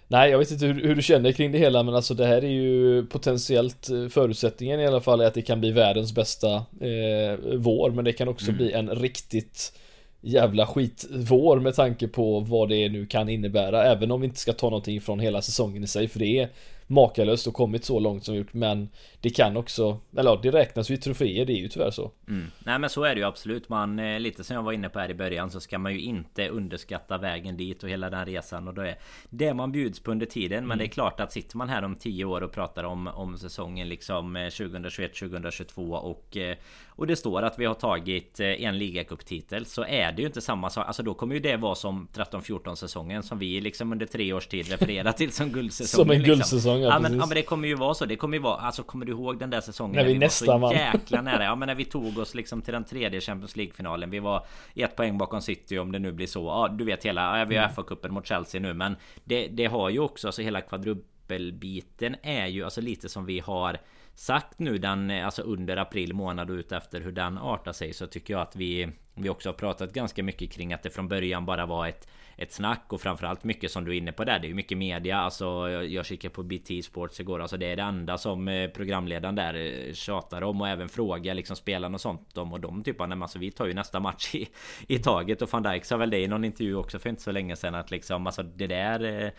[0.08, 2.44] Nej jag vet inte hur, hur, du känner kring det hela men alltså det här
[2.44, 6.56] är ju potentiellt eh, förutsättningen i alla fall är att det kan bli världens bästa
[6.56, 8.58] eh, vår men det kan också mm.
[8.58, 9.74] bli en riktigt
[10.22, 14.54] jävla skitvår med tanke på vad det nu kan innebära även om vi inte ska
[14.54, 16.50] ta någonting från hela säsongen i sig för det är
[16.90, 18.90] makalöst och kommit så långt som vi gjort men
[19.22, 22.12] det kan också, eller ja, det räknas ju i troféer, det är ju tyvärr så.
[22.28, 22.48] Mm.
[22.60, 23.70] Nej men så är det ju absolut.
[23.70, 26.02] Man, eh, lite som jag var inne på här i början så ska man ju
[26.02, 28.98] inte underskatta vägen dit och hela den resan och då är
[29.30, 30.58] det man bjuds på under tiden.
[30.58, 30.68] Mm.
[30.68, 33.38] Men det är klart att sitter man här om tio år och pratar om, om
[33.38, 36.58] säsongen liksom 2021, eh, 2022 och eh,
[37.00, 40.70] och det står att vi har tagit en ligacuptitel så är det ju inte samma
[40.70, 40.88] sak.
[40.88, 44.48] Alltså då kommer ju det vara som 13-14 säsongen som vi liksom under tre års
[44.48, 46.06] tid refererar till som guldsäsongen.
[46.06, 46.36] som en liksom.
[46.36, 48.06] guldsäsong ja, men, ja men det kommer ju vara så.
[48.06, 49.96] Det kommer ju vara Alltså kommer du ihåg den där säsongen?
[49.96, 51.44] När vi, vi nästan var så jäkla nära.
[51.44, 54.10] Ja men när vi tog oss liksom till den tredje Champions League-finalen.
[54.10, 56.46] Vi var ett poäng bakom City om det nu blir så.
[56.46, 57.40] Ja du vet hela...
[57.40, 57.76] Ja, vi har mm.
[57.76, 62.64] FA-cupen mot Chelsea nu men det, det har ju också alltså hela kvadruppelbiten är ju
[62.64, 63.80] alltså lite som vi har
[64.20, 67.94] sagt nu den eh, alltså under april månad och ut efter hur den artar sig
[67.94, 71.08] så tycker jag att vi vi också har pratat ganska mycket kring att det från
[71.08, 72.08] början bara var ett
[72.40, 74.40] ett snack och framförallt mycket som du är inne på där.
[74.40, 75.18] Det är ju mycket media.
[75.18, 77.42] Alltså jag, jag kikade på BT Sports igår.
[77.42, 81.34] Alltså det är det enda som eh, programledaren där eh, tjatar om och även frågar
[81.34, 82.54] liksom spelarna och sånt om.
[82.54, 84.48] Och de typ ah, nej, alltså vi tar ju nästa match i,
[84.88, 87.32] i taget och van Dijk sa väl det i någon intervju också för inte så
[87.32, 89.30] länge sedan att liksom alltså det där eh,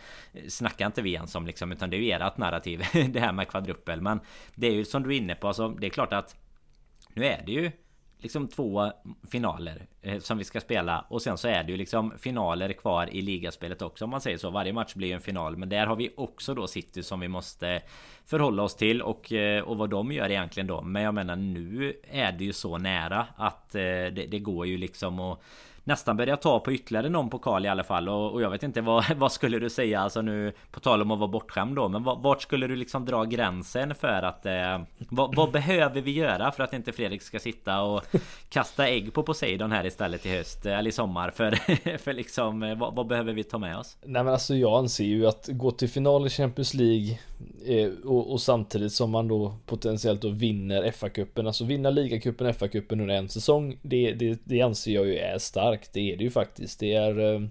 [0.47, 3.47] snackar inte vi ens om liksom utan det är ju ert narrativ det här med
[3.47, 4.01] kvadruppel.
[4.01, 4.19] Men
[4.55, 6.35] det är ju som du är inne på alltså det är klart att
[7.13, 7.71] nu är det ju
[8.21, 8.91] liksom två
[9.31, 13.09] finaler eh, som vi ska spela och sen så är det ju liksom finaler kvar
[13.15, 14.49] i ligaspelet också om man säger så.
[14.49, 17.27] Varje match blir ju en final men där har vi också då City som vi
[17.27, 17.81] måste
[18.25, 20.81] förhålla oss till och, eh, och vad de gör egentligen då.
[20.81, 24.77] Men jag menar nu är det ju så nära att eh, det, det går ju
[24.77, 25.39] liksom att
[25.83, 28.09] nästan börja ta på ytterligare någon pokal i alla fall.
[28.09, 29.99] Och, och jag vet inte vad, vad skulle du säga?
[30.01, 33.23] Alltså nu på tal om att vara bortskämd då men vart skulle du liksom dra
[33.23, 37.81] gränsen för att eh, vad, vad, behöver vi göra för att inte Fredrik ska sitta
[37.81, 38.03] och
[38.49, 41.31] kasta ägg på Poseidon här istället i höst eller i sommar?
[41.31, 41.51] För,
[41.97, 43.97] för liksom eh, vad, vad behöver vi ta med oss?
[44.05, 47.30] Nej men alltså jag anser ju att gå till final i Champions League Eh,
[47.65, 53.01] Eh, och, och, samtidigt som man då potentiellt då vinner FA-cupen, alltså vinna ligacupen, FA-cupen
[53.01, 55.93] under en säsong, det, det, det anser jag ju är starkt.
[55.93, 56.79] Det är det ju faktiskt.
[56.79, 57.41] Det är eh,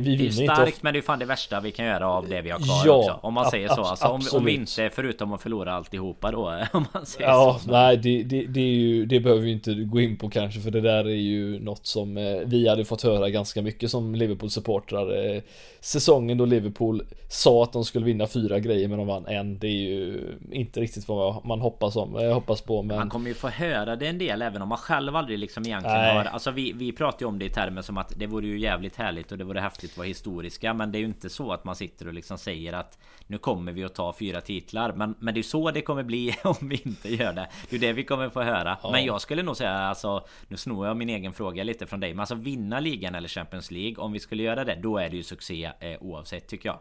[0.00, 2.28] det, vi det är starkt men det är fan det värsta vi kan göra av
[2.28, 3.18] det vi har kvar ja, också.
[3.22, 3.82] Om man säger så.
[3.82, 6.44] Alltså, om, om, vi inte förutom att förlora alltihopa då.
[6.72, 7.70] Om man säger ja, så.
[7.70, 10.80] nej det, det, det, ju, det behöver vi inte gå in på kanske för det
[10.80, 15.34] där är ju något som eh, vi hade fått höra ganska mycket som Liverpool-supportrar.
[15.34, 15.42] Eh,
[15.80, 19.58] säsongen då Liverpool sa att de skulle vinna fyra grejer men de vann en.
[19.58, 22.14] Det är ju inte riktigt vad man hoppas om.
[22.14, 22.96] Jag hoppas på men...
[22.96, 25.98] Man kommer ju få höra det en del även om man själv aldrig liksom egentligen
[25.98, 26.16] nej.
[26.16, 26.24] har...
[26.24, 28.96] Alltså vi, vi pratar ju om det i termer som att det vore ju jävligt
[28.96, 31.64] härligt och det vore häftigt att vara historiska Men det är ju inte så att
[31.64, 35.34] man sitter och liksom säger att Nu kommer vi att ta fyra titlar Men, men
[35.34, 38.04] det är så det kommer bli om vi inte gör det Det är det vi
[38.04, 38.90] kommer få höra ja.
[38.90, 42.14] Men jag skulle nog säga alltså Nu snor jag min egen fråga lite från dig
[42.14, 45.16] Men alltså vinna ligan eller Champions League Om vi skulle göra det Då är det
[45.16, 46.78] ju succé eh, oavsett tycker jag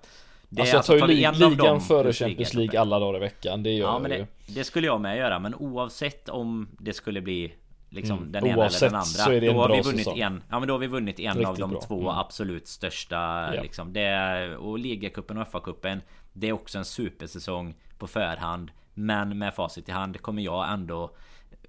[0.56, 3.64] det alltså jag tar ju alltså, ligan före Champions League alla dagar i veckan.
[3.64, 5.40] Det gör ja, men det, det, skulle jag med göra.
[5.40, 7.54] Men oavsett om det skulle bli
[7.94, 8.32] Liksom mm.
[8.32, 9.06] den ena Oavsett eller den andra.
[9.06, 10.20] Så är det då har vi vunnit säsong.
[10.20, 10.44] en.
[10.50, 11.82] Ja men då har vi vunnit en Riktigt av de bra.
[11.82, 12.08] två mm.
[12.08, 13.16] absolut största
[13.56, 13.62] ja.
[13.62, 13.94] liksom.
[13.94, 16.02] Det, och ligacupen och FA-cupen.
[16.34, 18.72] Det är också en supersäsong på förhand.
[18.94, 21.16] Men med facit i hand kommer jag ändå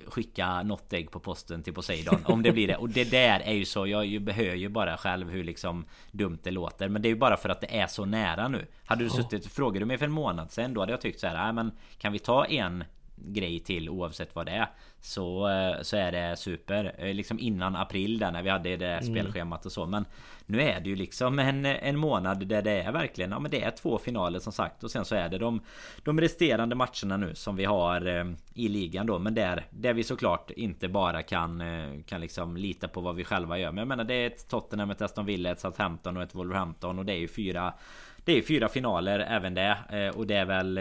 [0.07, 3.53] skicka något ägg på posten till Poseidon om det blir det och det där är
[3.53, 7.11] ju så jag behöver ju bara själv hur liksom dumt det låter men det är
[7.11, 9.99] ju bara för att det är så nära nu hade du suttit frågade du mig
[9.99, 12.47] för en månad sedan då hade jag tyckt så här nej men kan vi ta
[12.47, 12.85] en
[13.17, 14.69] grej till oavsett vad det är
[15.01, 16.95] Så, eh, så är det super.
[16.99, 19.05] Eh, Liksom innan april där när vi hade det mm.
[19.05, 19.87] spelschemat och så.
[19.87, 20.05] Men
[20.47, 23.63] Nu är det ju liksom en, en månad där det är verkligen Ja men det
[23.63, 25.61] är två finaler som sagt Och sen så är det de
[26.03, 28.25] De resterande matcherna nu som vi har eh,
[28.55, 29.19] I ligan då.
[29.19, 31.63] Men där Där vi såklart inte bara kan
[32.07, 33.73] Kan liksom lita på vad vi själva gör.
[33.73, 36.99] Men jag menar det är ett Tottenham, ett Aston Villa, ett Southampton och ett Wolverhampton
[36.99, 37.75] Och det är ju fyra
[38.27, 39.77] det är fyra finaler även det.
[40.15, 40.79] Och det är väl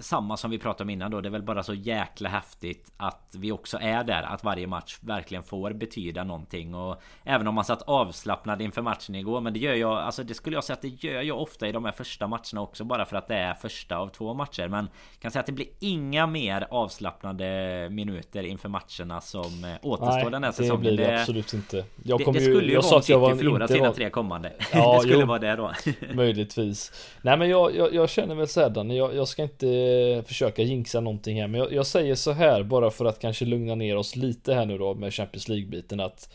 [0.00, 1.20] samma som vi pratade om innan då.
[1.20, 4.22] Det är väl bara så jäkla häftigt att vi också är där.
[4.22, 6.74] Att varje match verkligen får betyda någonting.
[6.74, 9.40] Och även om man satt avslappnad inför matchen igår.
[9.40, 9.98] Men det gör jag.
[9.98, 12.60] Alltså det skulle jag säga att det gör jag ofta i de här första matcherna
[12.60, 12.84] också.
[12.84, 14.68] Bara för att det är första av två matcher.
[14.68, 19.70] Men jag kan säga att det blir inga mer avslappnade minuter inför matcherna som eh,
[19.82, 20.84] återstår Nej, den här säsongen.
[20.84, 21.84] det blir det, absolut inte.
[22.04, 24.52] Jag det, det skulle ju, jag vara om City förlorar sina tre kommande.
[24.72, 25.72] Ja, det skulle jo, vara det då.
[26.14, 26.92] möjligtvis.
[27.22, 28.96] Nej men jag, jag, jag känner väl Danny.
[28.96, 32.62] Jag, jag ska inte eh, försöka jinxa någonting här men jag, jag, säger så här
[32.62, 36.32] bara för att kanske lugna ner oss lite här nu då med Champions League-biten att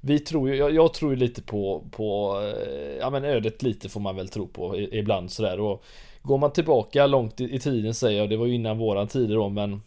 [0.00, 3.88] vi tror ju, jag, jag, tror ju lite på, på, eh, ja men ödet lite
[3.88, 5.84] får man väl tro på ibland sådär och
[6.26, 9.30] Går man tillbaka långt i, i tiden säger jag, det var ju innan våran tid
[9.30, 9.80] då men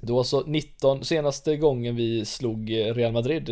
[0.00, 3.50] det var så 19, senaste gången vi slog eh, Real Madrid,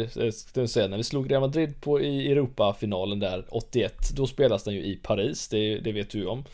[0.56, 4.74] eh, säga, när vi slog Real Madrid på i Europafinalen där 81, då spelas den
[4.74, 6.44] ju i Paris, det, det vet du ju om.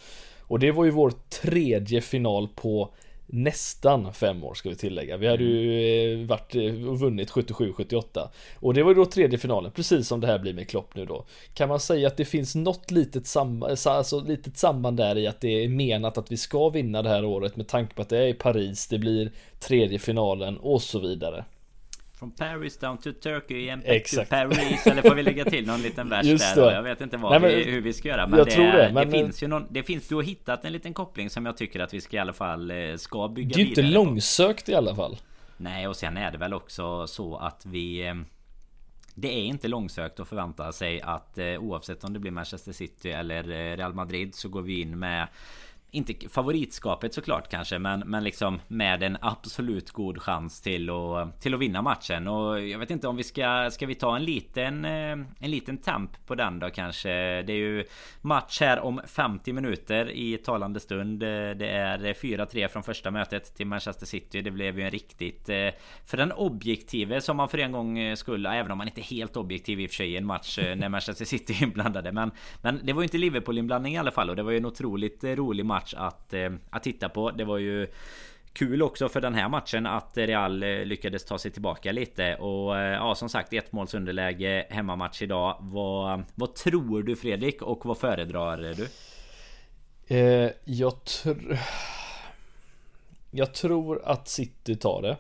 [0.49, 2.95] Och det var ju vår tredje final på
[3.27, 5.17] nästan fem år ska vi tillägga.
[5.17, 6.23] Vi hade ju mm.
[6.23, 10.21] eh, varit och eh, vunnit 77-78 och det var ju då tredje finalen, precis som
[10.21, 11.25] det här blir med Klopp nu då.
[11.55, 15.41] Kan man säga att det finns något litet, samband, alltså, litet samband där i att
[15.41, 18.19] det är menat att vi ska vinna det här året med tanke på att det
[18.19, 21.45] är i Paris, det blir tredje finalen och så vidare.
[22.19, 24.31] From Paris down to Turkey and back Exakt.
[24.31, 26.71] to Paris Eller får vi lägga till någon liten vers Just där då?
[26.71, 28.65] Jag vet inte vad Nej, men, vi, hur vi ska göra Men, jag det, tror
[28.65, 31.47] det, men det finns ju någon Det finns, du har hittat en liten koppling som
[31.47, 33.69] jag tycker att vi ska i alla fall eh, ska bygga vidare Det är ju
[33.69, 34.73] inte långsökt på.
[34.73, 35.17] i alla fall
[35.57, 38.15] Nej och sen är det väl också så att vi eh,
[39.15, 43.11] det är inte långsökt att förvänta sig att eh, oavsett om det blir Manchester City
[43.11, 43.43] eller
[43.77, 45.29] Real Madrid så går vi in med
[45.91, 51.55] inte favoritskapet såklart kanske men, men liksom med en absolut god chans till att, till
[51.55, 52.29] att vinna matchen.
[52.29, 55.79] Och jag vet inte om vi ska Ska vi ta en liten eh, En liten
[55.79, 57.09] temp på den då kanske?
[57.43, 57.85] Det är ju
[58.21, 61.21] Match här om 50 minuter i talande stund.
[61.21, 64.43] Det är 4-3 från första mötet till Manchester City.
[64.43, 65.69] Det blev ju en riktigt eh,
[66.07, 69.37] För den objektive som man för en gång skulle Även om man inte är helt
[69.37, 72.13] objektiv i och för sig i en match eh, när Manchester City är inblandade.
[72.13, 72.31] Men
[72.63, 74.67] Men det var ju inte Liverpool inblandning i alla fall och det var ju en
[74.67, 77.31] otroligt rolig match match att, eh, att titta på.
[77.31, 77.87] Det var ju
[78.53, 82.79] Kul också för den här matchen att Real eh, lyckades ta sig tillbaka lite och
[82.79, 85.57] eh, ja som sagt ett måls underläge hemmamatch idag.
[85.61, 88.89] Vad, vad tror du Fredrik och vad föredrar du?
[90.17, 91.59] Eh, jag tror
[93.31, 95.17] Jag tror att City tar det.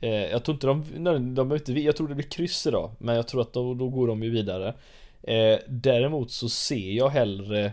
[0.00, 3.16] Eh, jag tror inte de, de, de inte, jag tror det blir kryss idag men
[3.16, 4.74] jag tror att då, då går de ju vidare.
[5.22, 7.72] Eh, däremot så ser jag hellre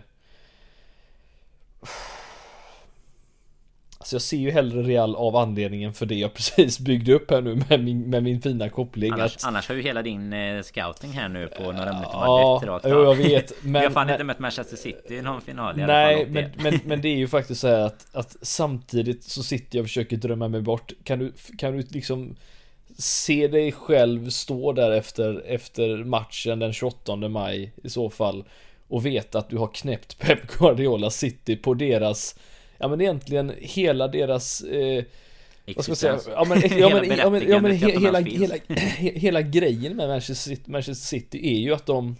[3.98, 7.40] Alltså jag ser ju hellre Real av anledningen för det jag precis byggde upp här
[7.40, 9.44] nu med min, med min fina koppling annars, att...
[9.44, 13.04] annars har ju hela din eh, scouting här nu på några minuter Ja, rakt jo,
[13.04, 15.86] jag vet men, Vi har fan men, inte mött Manchester City i någon final i
[15.86, 19.24] Nej, alla fall, men, men, men det är ju faktiskt så här att, att samtidigt
[19.24, 20.92] så sitter jag och försöker drömma mig bort.
[21.04, 22.36] Kan du, kan du liksom
[22.98, 28.44] Se dig själv stå där efter, efter matchen den 28 maj i så fall
[28.92, 32.36] Och veta att du har knäppt Pep Guardiola City på deras
[32.78, 35.04] Ja men egentligen hela deras eh,
[35.76, 36.18] vad ska man säga?
[36.26, 38.54] Ja men, ja, men, ja, men, ja, men he, hela, hela,
[38.98, 42.16] hela grejen med Manchester City, Manchester City är ju att de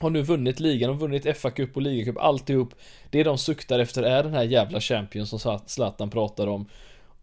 [0.00, 2.74] har nu vunnit ligan, de har vunnit FA-cup och ligacup, alltihop.
[3.10, 6.66] Det de suktar efter är den här jävla champion som Zlatan pratar om.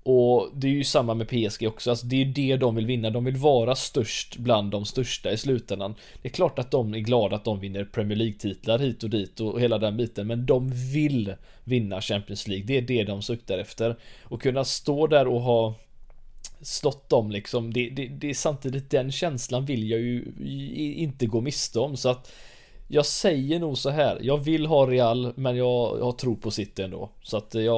[0.10, 2.86] Och det är ju samma med PSG också, alltså det är ju det de vill
[2.86, 5.96] vinna, de vill vara störst bland de största i slutändan.
[6.22, 9.40] Det är klart att de är glada att de vinner Premier League-titlar hit och dit
[9.40, 13.58] och hela den biten, men de vill vinna Champions League, det är det de suktar
[13.58, 13.98] efter.
[14.24, 15.76] Och kunna stå där och ha
[16.62, 20.26] slått dem liksom, det, det, det är samtidigt den känslan vill jag ju
[20.96, 22.32] inte gå miste om, så att
[22.88, 24.20] jag säger nog så här.
[24.22, 27.10] Jag vill ha Real men jag, jag tror på City ändå.
[27.24, 27.74] Så att jag...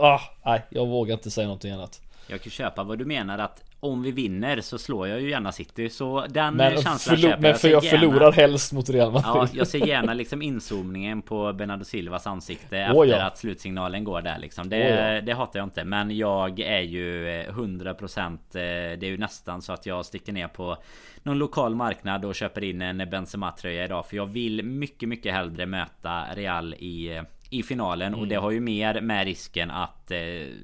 [0.00, 2.00] Ah, nej, jag vågar inte säga någonting annat.
[2.26, 5.52] Jag kan köpa vad du menar att om vi vinner så slår jag ju gärna
[5.52, 5.90] City.
[5.90, 7.40] Så den men känslan köper jag.
[7.40, 9.30] Men för jag, jag förlorar helst mot Real Madrid.
[9.34, 13.26] Ja, jag ser gärna liksom inzoomningen på Bernardo Silvas ansikte oh, efter ja.
[13.26, 14.68] att slutsignalen går där liksom.
[14.68, 15.20] Det, oh, ja.
[15.20, 15.84] det hatar jag inte.
[15.84, 20.48] Men jag är ju 100% eh, Det är ju nästan så att jag sticker ner
[20.48, 20.76] på
[21.22, 24.06] någon lokal marknad och köper in en Benzema-tröja idag.
[24.06, 27.22] För jag vill mycket, mycket hellre möta Real i
[27.54, 28.20] i finalen mm.
[28.20, 30.18] och det har ju mer med risken att eh,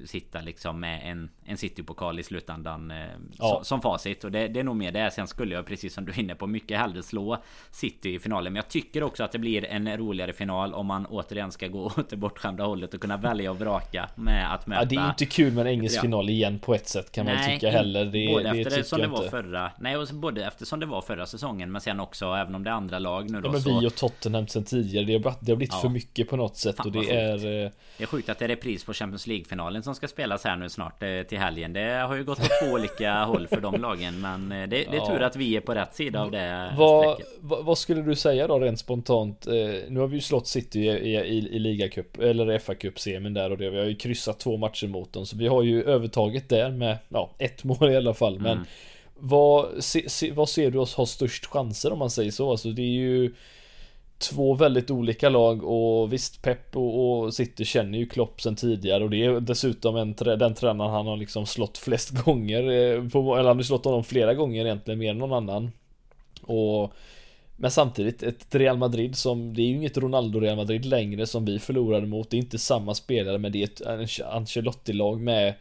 [0.05, 2.97] sitta liksom med en, en City-pokal i slutändan eh,
[3.37, 3.49] ja.
[3.55, 5.11] som, som facit och det, det, är nog mer det.
[5.11, 8.53] Sen skulle jag precis som du är inne på mycket hellre slå City i finalen.
[8.53, 11.85] Men jag tycker också att det blir en roligare final om man återigen ska gå
[11.97, 14.81] åt det bortskämda hållet och kunna välja och vraka med att möta.
[14.81, 16.01] Ja, det är inte kul med en engelsk ja.
[16.01, 18.05] final igen på ett sätt kan man Nej, tycka heller.
[18.05, 19.71] Det, både det efter som det var förra.
[19.79, 22.73] Nej, och både eftersom det var förra säsongen, men sen också även om det är
[22.73, 23.47] andra lag nu då.
[23.47, 23.79] Ja, men så...
[23.79, 25.05] vi och Tottenham sen tidigare.
[25.05, 25.79] Det har, det har blivit ja.
[25.81, 27.63] för mycket på något sätt Fan, och det är.
[27.63, 30.55] Eh, det är sjukt att det är repris på Champions League-finalen som ska spelas här
[30.55, 31.73] nu snart eh, till helgen.
[31.73, 34.21] Det har ju gått åt två olika håll för de lagen.
[34.21, 35.07] Men eh, det, det är ja.
[35.07, 38.47] tur att vi är på rätt sida av det vad, vad, vad, skulle du säga
[38.47, 39.47] då rent spontant?
[39.47, 39.53] Eh,
[39.89, 43.69] nu har vi ju slått City i, i, i ligacup eller FA-cup-semin där och det.
[43.69, 45.25] Vi har ju kryssat två matcher mot dem.
[45.25, 48.39] Så vi har ju övertaget där med ja, ett mål i alla fall.
[48.39, 48.65] Men mm.
[49.15, 52.51] vad, se, se, vad ser du oss ha störst chanser om man säger så?
[52.51, 53.33] Alltså det är ju
[54.21, 59.03] två väldigt olika lag och visst Pep och, och City känner ju Klopp sen tidigare
[59.03, 63.35] och det är dessutom en, den tränaren han har liksom slått flest gånger eh, på,
[63.35, 65.71] eller han har slått honom flera gånger egentligen mer än någon annan
[66.41, 66.93] och
[67.55, 71.45] men samtidigt ett Real Madrid som Det är ju inget Ronaldo Real Madrid längre som
[71.45, 75.53] vi förlorade mot Det är inte samma spelare men det är ett Ancelotti-lag med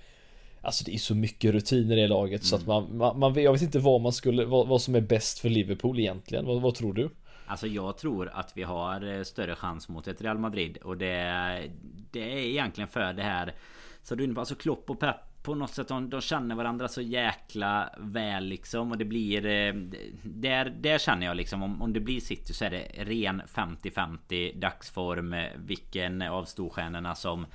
[0.63, 2.45] Alltså det är så mycket rutiner i laget mm.
[2.45, 2.75] så att mm.
[2.75, 5.49] man, man, man, Jag vet inte vad man skulle vad, vad som är bäst för
[5.49, 7.11] Liverpool egentligen vad, vad tror du?
[7.51, 10.77] Alltså jag tror att vi har eh, större chans mot ett Real Madrid.
[10.77, 11.71] Och det,
[12.11, 13.55] det är egentligen för det här
[14.03, 16.55] Så du är inne på, alltså Klopp och Pep på något sätt de, de känner
[16.55, 18.91] varandra så jäkla väl liksom.
[18.91, 19.75] Och det blir eh,
[20.23, 24.59] Där, där känner jag liksom om, om det blir City så är det ren 50-50
[24.59, 27.47] dagsform eh, Vilken av storstjärnorna som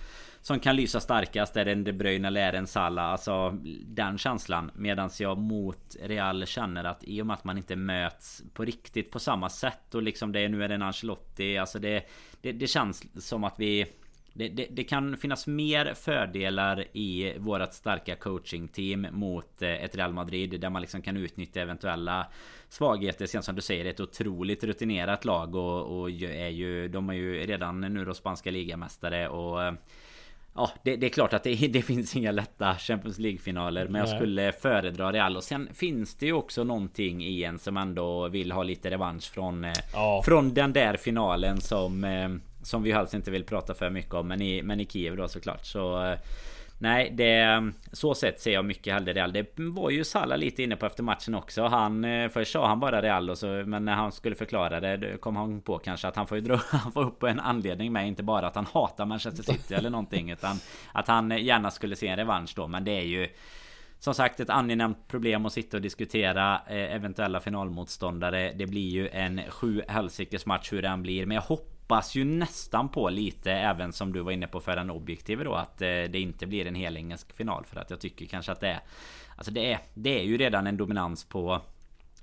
[0.45, 3.05] som kan lysa starkast är det en De Bruyne eller är en Salah.
[3.05, 4.71] Alltså den känslan.
[4.75, 9.11] Medan jag mot Real känner att i och med att man inte möts på riktigt
[9.11, 11.57] på samma sätt och liksom det nu är det en Ancelotti.
[11.57, 12.09] Alltså det,
[12.41, 13.85] det, det känns som att vi
[14.33, 20.13] det, det, det, kan finnas mer fördelar i vårat starka coachingteam mot eh, ett Real
[20.13, 22.27] Madrid där man liksom kan utnyttja eventuella
[22.69, 23.25] svagheter.
[23.25, 27.45] Sen som du säger ett otroligt rutinerat lag och, och är ju de är ju
[27.45, 29.73] redan nu då spanska ligamästare och eh,
[30.55, 33.87] Ja, det, det, är klart att det, det, finns inga lätta Champions League-finaler.
[33.87, 35.37] Men jag skulle föredra Real.
[35.37, 39.31] Och sen finns det ju också någonting i en som ändå vill ha lite revansch
[39.33, 39.65] från...
[39.65, 40.21] Eh, ja.
[40.25, 42.03] Från den där finalen som...
[42.03, 42.29] Eh,
[42.63, 44.27] som vi alls inte vill prata för mycket om.
[44.27, 45.65] Men i, men i Kiev då såklart.
[45.65, 46.15] Så...
[46.77, 47.71] Nej, det...
[47.91, 49.33] Så sett ser jag mycket hellre Real.
[49.33, 51.63] Det var ju Salah lite inne på efter matchen också.
[51.63, 52.05] Han...
[52.05, 53.47] Eh, först sa han bara Real och så...
[53.47, 56.59] Men när han skulle förklara det kom han på kanske att han får ju dra...
[56.71, 58.07] Han får upp en anledning med.
[58.07, 60.31] Inte bara att han hatar Manchester City eller någonting.
[60.31, 60.55] Utan
[60.91, 62.67] att han gärna skulle se en revansch då.
[62.67, 63.27] Men det är ju...
[63.99, 68.53] Som sagt ett angenämt problem att sitta och diskutera eh, eventuella finalmotståndare.
[68.53, 71.25] Det blir ju en sju helsikes match hur den blir.
[71.25, 74.75] Men jag hoppas hoppas ju nästan på lite även som du var inne på för
[74.75, 78.25] den objektiva då att eh, det inte blir en helengelsk final för att jag tycker
[78.25, 78.79] kanske att det är
[79.37, 81.61] Alltså det är, det är ju redan en dominans på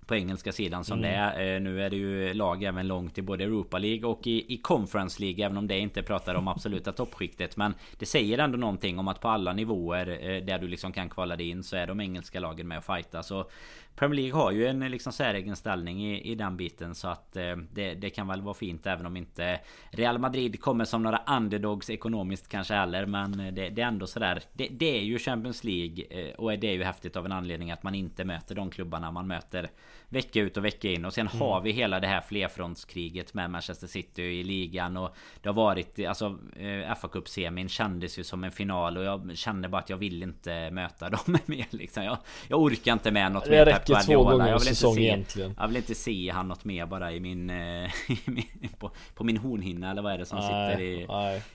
[0.07, 1.11] på engelska sidan som mm.
[1.11, 1.55] det är.
[1.55, 4.59] Eh, nu är det ju lag även långt i både Europa League och i, i
[4.59, 5.45] Conference League.
[5.45, 7.57] Även om det inte pratar om absoluta toppskiktet.
[7.57, 11.09] Men det säger ändå någonting om att på alla nivåer eh, där du liksom kan
[11.09, 13.23] kvala dig in så är de engelska lagen med och fighta.
[13.23, 13.47] Så
[13.95, 17.57] Premier League har ju en liksom säregen ställning i, i den biten så att eh,
[17.73, 21.91] det, det, kan väl vara fint även om inte Real Madrid kommer som några underdogs
[21.91, 24.43] ekonomiskt kanske heller men eh, det, det är ändå sådär.
[24.53, 27.71] Det, det är ju Champions League eh, och det är ju häftigt av en anledning
[27.71, 29.71] att man inte möter de klubbarna man möter
[30.13, 31.41] vecka ut och vecka in och sen mm.
[31.41, 36.07] har vi hela det här flerfrontskriget med Manchester City i ligan och det har varit
[36.09, 39.91] alltså eh, fa Cup semin kändes ju som en final och jag kände bara att
[39.91, 42.05] jag vill inte möta dem mer liksom.
[42.05, 45.55] Jag, jag orkar inte med något mer räcker två gånger jag vill säsong se, egentligen.
[45.59, 47.91] Jag vill inte se han något mer bara i min, eh,
[48.79, 51.07] på, på, min hornhinna eller vad är det som nej, sitter i,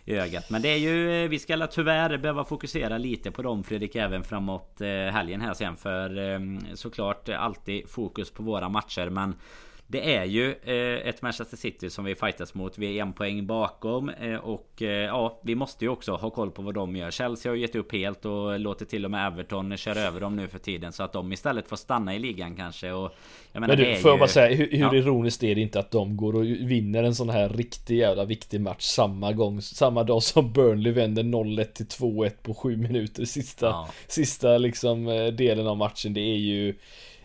[0.05, 0.49] i, ögat.
[0.49, 4.81] Men det är ju Vi ska tyvärr behöva fokusera lite på dem Fredrik även framåt
[4.81, 9.35] eh, helgen här sen för såklart alltid fokus på våra matcher men
[9.89, 12.77] det är ju eh, ett Manchester City som vi fightas mot.
[12.77, 16.51] Vi är en poäng bakom eh, och eh, ja, vi måste ju också ha koll
[16.51, 17.11] på vad de gör.
[17.11, 20.47] Chelsea har gett upp helt och låter till och med Everton köra över dem nu
[20.47, 22.91] för tiden så att de istället får stanna i ligan kanske.
[22.91, 23.11] Och
[23.51, 24.95] jag menar, Men du, får jag bara säga hur, hur ja.
[24.95, 28.61] ironiskt är det inte att de går och vinner en sån här riktig jävla viktig
[28.61, 33.65] match samma gång, samma dag som Burnley vänder 0-1 till 2-1 på 7 minuter sista,
[33.65, 33.89] ja.
[34.07, 35.05] sista liksom
[35.37, 36.13] delen av matchen.
[36.13, 36.75] Det är ju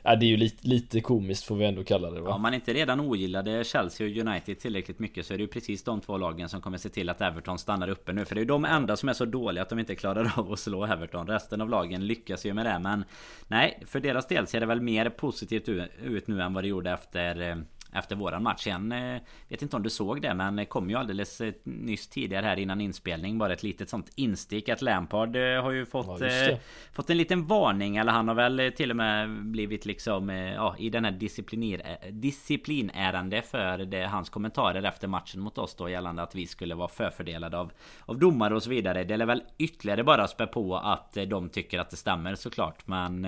[0.05, 2.29] Ja, det är ju lite, lite komiskt får vi ändå kalla det va?
[2.29, 5.49] Ja, om man inte redan ogillade Chelsea och United tillräckligt mycket så är det ju
[5.49, 8.25] precis de två lagen som kommer se till att Everton stannar uppe nu.
[8.25, 10.53] För det är ju de enda som är så dåliga att de inte klarar av
[10.53, 11.27] att slå Everton.
[11.27, 12.79] Resten av lagen lyckas ju med det.
[12.79, 13.05] Men
[13.49, 15.69] nej, för deras del ser det väl mer positivt
[16.03, 17.57] ut nu än vad det gjorde efter eh,
[17.93, 18.65] efter våran match.
[18.65, 22.47] Sen eh, vet inte om du såg det men kom ju alldeles eh, nyss tidigare
[22.47, 26.59] här innan inspelning bara ett litet sånt instick att Lampard eh, har ju fått ja,
[26.93, 30.91] Fått en liten varning eller han har väl till och med blivit liksom ja, i
[30.91, 36.35] den här discipliner, disciplinärande för det, hans kommentarer efter matchen mot oss då gällande att
[36.35, 39.05] vi skulle vara förfördelade av, av domare och så vidare.
[39.05, 43.23] Det är väl ytterligare bara spä på att de tycker att det stämmer såklart men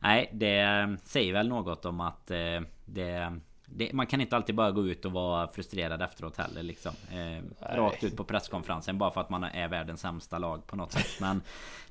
[0.00, 2.26] Nej det säger väl något om att
[2.84, 3.40] det
[3.72, 6.92] det, man kan inte alltid bara gå ut och vara frustrerad efteråt heller liksom.
[7.12, 10.92] Eh, rakt ut på presskonferensen bara för att man är världens sämsta lag på något
[10.92, 11.20] sätt.
[11.20, 11.42] Men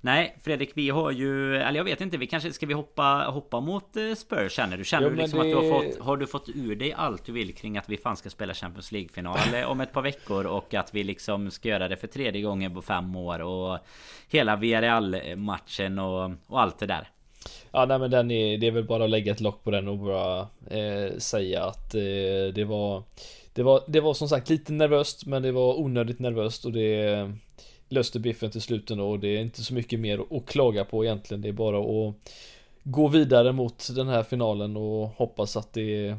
[0.02, 3.60] nej, Fredrik, vi har ju, eller jag vet inte, vi kanske ska vi hoppa, hoppa
[3.60, 4.86] mot eh, Spurs känner du?
[4.86, 5.46] Känner jo, du liksom det...
[5.46, 7.98] att du har fått, har du fått ur dig allt du vill kring att vi
[7.98, 11.88] fan ska spela Champions League-final om ett par veckor och att vi liksom ska göra
[11.88, 13.80] det för tredje gången på fem år och
[14.28, 17.10] hela VRL-matchen och, och allt det där?
[17.72, 19.88] Ja nej men den är, det är väl bara att lägga ett lock på den
[19.88, 23.04] och bara eh, säga att eh, det var
[23.54, 27.32] det var, det var som sagt lite nervöst men det var onödigt nervöst och det
[27.90, 31.06] löste biffen till slut ändå och det är inte så mycket mer att klaga på
[31.06, 31.42] egentligen.
[31.42, 32.16] Det är bara att
[32.84, 36.18] gå vidare mot den här finalen och hoppas att det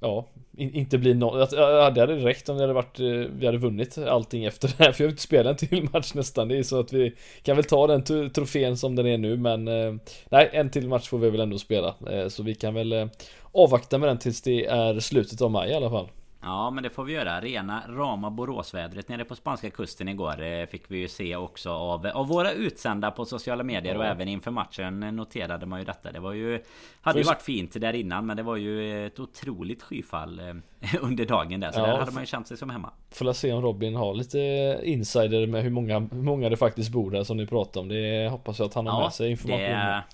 [0.00, 0.26] ja,
[0.56, 1.50] inte blir något.
[1.50, 4.92] Det hade räckt om det hade varit, eh, vi hade vunnit allting efter det här.
[4.92, 6.48] För jag vill inte spela en till match nästan.
[6.48, 9.68] Det är så att vi kan väl ta den trofén som den är nu, men
[9.68, 9.94] eh,
[10.28, 11.94] nej, en till match får vi väl ändå spela.
[12.10, 13.08] Eh, så vi kan väl
[13.52, 16.08] avvakta med den tills det är slutet av maj i alla fall.
[16.46, 17.40] Ja men det får vi göra.
[17.40, 22.06] Rena rama Boråsvädret nere på spanska kusten igår eh, fick vi ju se också av,
[22.06, 23.98] av våra utsända på sociala medier ja.
[23.98, 26.12] och även inför matchen noterade man ju detta.
[26.12, 26.62] Det var ju
[27.00, 30.54] Hade ju varit fint där innan men det var ju ett otroligt skyfall eh,
[31.00, 31.72] under dagen där.
[31.72, 32.90] Så ja, där hade man ju känt sig som hemma.
[33.10, 34.38] Får se om Robin har lite
[34.82, 37.88] insider med hur många, hur många det faktiskt bor där som ni pratade om.
[37.88, 39.62] Det hoppas jag att han har ja, med sig information.
[39.62, 40.04] Det,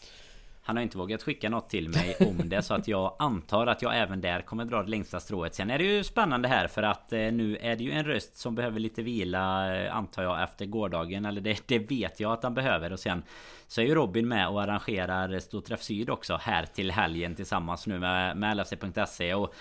[0.64, 3.82] han har inte vågat skicka något till mig om det så att jag antar att
[3.82, 5.54] jag även där kommer dra det längsta strået.
[5.54, 8.38] Sen är det ju spännande här för att eh, nu är det ju en röst
[8.38, 11.24] som behöver lite vila eh, antar jag efter gårdagen.
[11.24, 13.22] Eller det, det vet jag att han behöver och sen
[13.66, 17.98] så är ju Robin med och arrangerar Storträff Syd också här till helgen tillsammans nu
[17.98, 19.54] med, med LFC.se och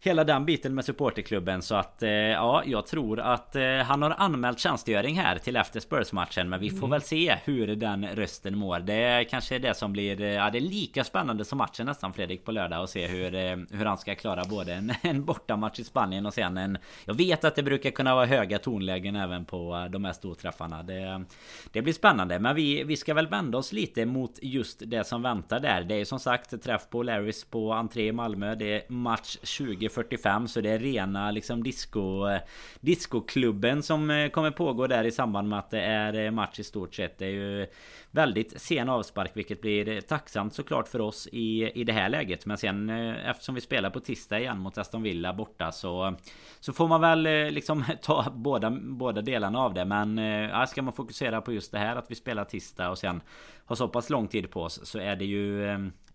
[0.00, 4.14] hela den biten med supporterklubben så att eh, ja, jag tror att eh, han har
[4.18, 6.48] anmält tjänstgöring här till efter Spurs-matchen.
[6.48, 6.90] Men vi får mm.
[6.90, 8.78] väl se hur den rösten mår.
[8.78, 12.12] Det kanske är det som blir, eh, ja det är lika spännande som matchen nästan
[12.12, 13.30] Fredrik på lördag och se hur,
[13.76, 16.78] hur han ska klara både en, en bortamatch i Spanien och sen en...
[17.04, 20.82] Jag vet att det brukar kunna vara höga tonlägen även på de här storträffarna.
[20.82, 21.24] Det,
[21.72, 22.38] det blir spännande.
[22.38, 25.82] Men vi, vi ska väl vända oss lite mot just det som väntar där.
[25.82, 28.54] Det är som sagt träff på Larrys på entré i Malmö.
[28.54, 32.40] Det är match 20 20.45 så det är rena liksom disco eh,
[32.80, 36.64] Discoklubben som eh, kommer pågå där i samband med att det är eh, match i
[36.64, 37.18] stort sett.
[37.18, 37.66] Det är ju
[38.10, 42.46] väldigt sen avspark vilket blir tacksamt såklart för oss i, i det här läget.
[42.46, 46.16] Men sen eh, eftersom vi spelar på tisdag igen mot Aston Villa borta så
[46.60, 49.84] Så får man väl eh, liksom ta båda, båda delarna av det.
[49.84, 52.98] Men eh, ja, ska man fokusera på just det här att vi spelar tisdag och
[52.98, 53.20] sen
[53.64, 55.64] har så pass lång tid på oss så är det ju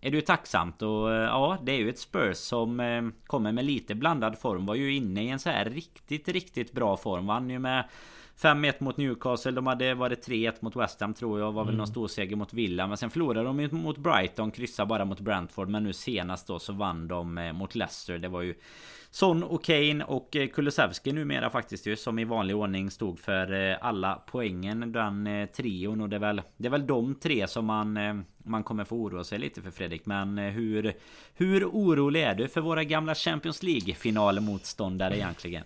[0.00, 3.94] är det ju tacksamt och ja det är ju ett Spurs som kommer med lite
[3.94, 4.66] blandad form.
[4.66, 7.26] Var ju inne i en så här riktigt riktigt bra form.
[7.26, 7.84] Vann ju med
[8.40, 9.52] 5-1 mot Newcastle.
[9.52, 11.52] De hade varit 3-1 mot West Ham tror jag.
[11.52, 11.78] Var väl mm.
[11.78, 12.86] någon stor seger mot Villa.
[12.86, 14.50] Men sen förlorade de mot Brighton.
[14.50, 15.68] Kryssade bara mot Brentford.
[15.68, 18.18] Men nu senast då så vann de eh, mot Leicester.
[18.18, 18.54] Det var ju
[19.10, 23.70] Son och Kane och eh, Kulusevski numera faktiskt ju som i vanlig ordning stod för
[23.70, 27.64] eh, alla poängen den trion och det är väl Det är väl de tre som
[27.64, 30.92] man Man kommer få oroa sig lite för Fredrik men hur
[31.34, 35.64] Hur orolig är du för våra gamla Champions League finalmotståndare egentligen?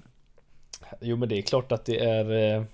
[1.00, 2.64] Jo men det är klart att det är eh,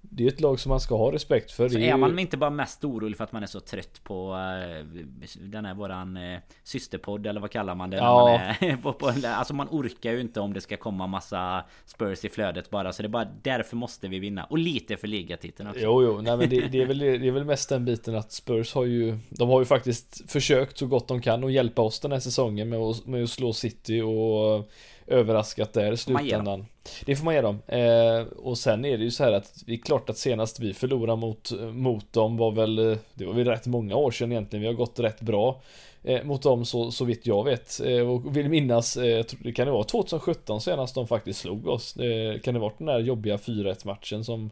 [0.00, 1.68] det är ett lag som man ska ha respekt för.
[1.68, 2.20] Så är, är man ju...
[2.20, 5.02] inte bara mest orolig för att man är så trött på uh,
[5.40, 7.96] Den här våran uh, systerpodd eller vad kallar man det?
[7.96, 8.40] Ja.
[8.60, 12.24] Man är, på, på, alltså man orkar ju inte om det ska komma massa Spurs
[12.24, 15.68] i flödet bara Så det är bara därför måste vi vinna Och lite för ligatiteln
[15.68, 18.14] också Jo jo, nej men det, det, är väl, det är väl mest den biten
[18.14, 21.82] att Spurs har ju De har ju faktiskt försökt så gott de kan att hjälpa
[21.82, 24.70] oss den här säsongen med att, med att slå City och
[25.08, 26.66] överraskat där i slutändan.
[27.04, 27.62] Det får man ge dem.
[27.66, 30.74] Eh, och sen är det ju så här att det är klart att senast vi
[30.74, 32.76] förlorade mot, mot dem var väl,
[33.14, 34.60] det var väl rätt många år sedan egentligen.
[34.60, 35.62] Vi har gått rätt bra
[36.04, 37.80] eh, mot dem så, så vitt jag vet.
[37.84, 41.96] Eh, och vill minnas, eh, det kan det vara 2017 senast de faktiskt slog oss.
[41.96, 44.50] Eh, kan det vara den där jobbiga 4-1 matchen som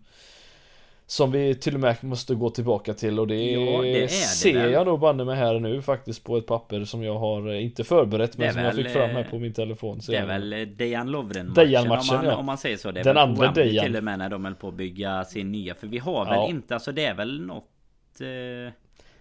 [1.08, 4.54] som vi till och med måste gå tillbaka till och det, ja, det det ser
[4.54, 4.72] väl.
[4.72, 7.84] jag nog banne med här nu faktiskt på ett papper som jag har eh, inte
[7.84, 10.60] förberett men som väl, jag fick fram här på min telefon Det är väl eh,
[10.60, 12.36] Dejan Lovren Dejan matchen om, man, ja.
[12.36, 14.54] om man säger så det är Den andra Dejan till och med när de höll
[14.54, 16.48] på att bygga sin nya För vi har väl ja.
[16.48, 17.64] inte, alltså det är väl något
[18.20, 18.72] eh...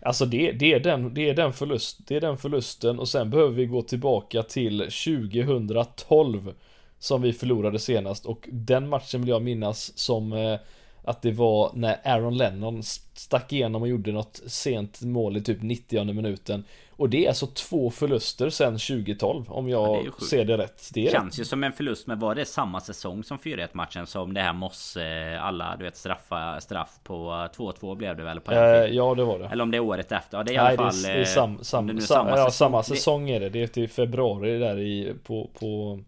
[0.01, 3.29] Alltså det, det, är den, det är den förlust, det är den förlusten och sen
[3.29, 6.53] behöver vi gå tillbaka till 2012
[6.99, 10.59] Som vi förlorade senast och den matchen vill jag minnas som eh,
[11.05, 12.83] att det var när Aaron Lennon
[13.13, 16.63] stack igenom och gjorde något sent mål i typ 90 minuten.
[16.97, 20.89] Och det är alltså två förluster sen 2012 om jag ja, ser det rätt.
[20.93, 24.33] Det känns ju som en förlust men var det samma säsong som 4-1 matchen som
[24.33, 28.39] det här Mosse alla du vet straffa straff på 2-2 blev det väl?
[28.39, 29.45] På eh, ja det var det.
[29.45, 30.37] Eller om det är året efter.
[30.37, 31.01] Ja, det är i alla fall.
[31.01, 32.51] Det är, det är sam, sam, sam, samma, ja, säsong.
[32.51, 33.49] samma säsong är det.
[33.49, 35.99] Det är till februari där i på, på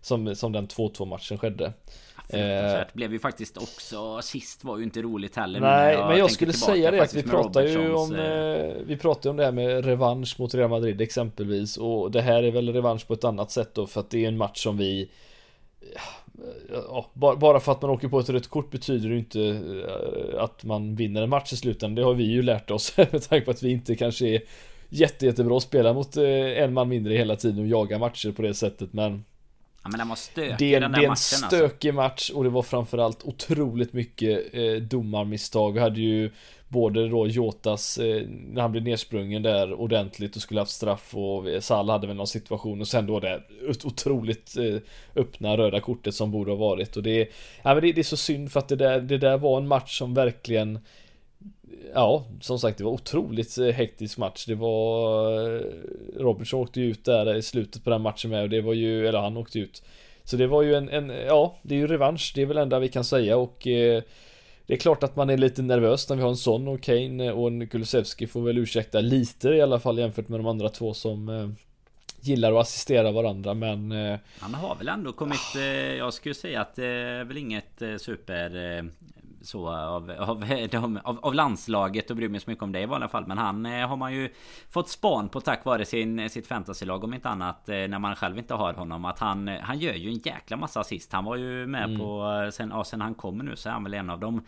[0.00, 1.72] som, som den 2-2 matchen skedde.
[2.32, 2.88] Fruktansvärt.
[2.88, 6.30] Eh, blev ju faktiskt också Sist var ju inte roligt heller Nej jag men jag
[6.30, 8.74] skulle säga det att vi pratar ju om eh, eh...
[8.86, 12.50] Vi pratar om det här med revansch mot Real Madrid exempelvis Och det här är
[12.50, 15.10] väl revansch på ett annat sätt då för att det är en match som vi
[16.88, 20.64] Ja, bara för att man åker på ett rött kort betyder det inte eh, att
[20.64, 21.94] man vinner en match i slutändan.
[21.94, 24.42] Det har vi ju lärt oss med tanke på att vi inte kanske är
[24.88, 28.54] jätte, jättebra att spela mot en man mindre hela tiden och jaga matcher på det
[28.54, 28.92] sättet.
[28.92, 29.24] Men
[29.82, 31.46] Ja men den var stökig det, den där Det är en alltså.
[31.46, 31.92] stökig alltså.
[31.92, 35.72] match och det var framförallt otroligt mycket eh, domarmisstag.
[35.72, 36.30] Vi hade ju
[36.68, 41.44] både då Jotas, eh, när han blev nedsprungen där ordentligt och skulle haft straff och
[41.60, 43.42] Salah hade väl någon situation och sen då det
[43.84, 44.76] otroligt eh,
[45.22, 47.28] öppna röda kortet som borde ha varit och det,
[47.62, 49.68] ja, men det, det är så synd för att det där, det där var en
[49.68, 50.78] match som verkligen
[51.94, 54.46] Ja, som sagt det var otroligt eh, hektisk match.
[54.46, 55.62] Det var eh,
[56.16, 59.08] Robertson åkte ju ut där i slutet på den matchen med och det var ju,
[59.08, 59.82] eller han åkte ut.
[60.24, 62.32] Så det var ju en, en ja, det är ju revansch.
[62.34, 64.02] Det är väl enda vi kan säga och eh,
[64.66, 67.32] det är klart att man är lite nervös när vi har en sån och Kane
[67.32, 70.94] och en Kulusevski får väl ursäkta lite i alla fall jämfört med de andra två
[70.94, 71.48] som eh,
[72.20, 75.62] gillar att assistera varandra men eh, Han har väl ändå kommit eh,
[75.94, 78.50] Jag skulle säga att det är väl inget super
[79.42, 80.44] så av, av,
[81.04, 83.26] av, av landslaget och bryr mig så mycket om det i vanliga fall.
[83.26, 84.28] Men han eh, har man ju
[84.70, 87.68] fått span på tack vare sin, sitt fantasylag om inte annat.
[87.68, 89.04] Eh, när man själv inte har honom.
[89.04, 91.12] Att han, han gör ju en jäkla massa assist.
[91.12, 91.98] Han var ju med mm.
[91.98, 94.42] på, sen, ja, sen han kommer nu så är han väl en av de,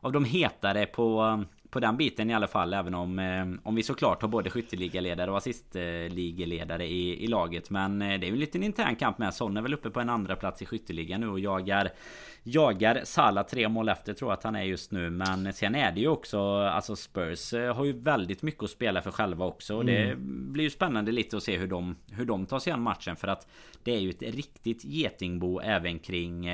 [0.00, 3.82] av de hetare på på den biten i alla fall även om eh, Om vi
[3.82, 7.70] såklart har både skytteligaledare och assistligaledare i, i laget.
[7.70, 9.34] Men eh, det är ju en liten intern kamp med.
[9.34, 11.90] Son är väl uppe på en andra plats i skytteligan nu och jagar
[12.42, 15.10] Jagar Salah tre mål efter tror jag att han är just nu.
[15.10, 19.02] Men sen är det ju också Alltså Spurs eh, har ju väldigt mycket att spela
[19.02, 19.76] för själva också.
[19.76, 20.52] Och det mm.
[20.52, 23.16] blir ju spännande lite att se hur de Hur de tar sig an matchen.
[23.16, 23.48] För att
[23.82, 26.48] Det är ju ett riktigt getingbo även kring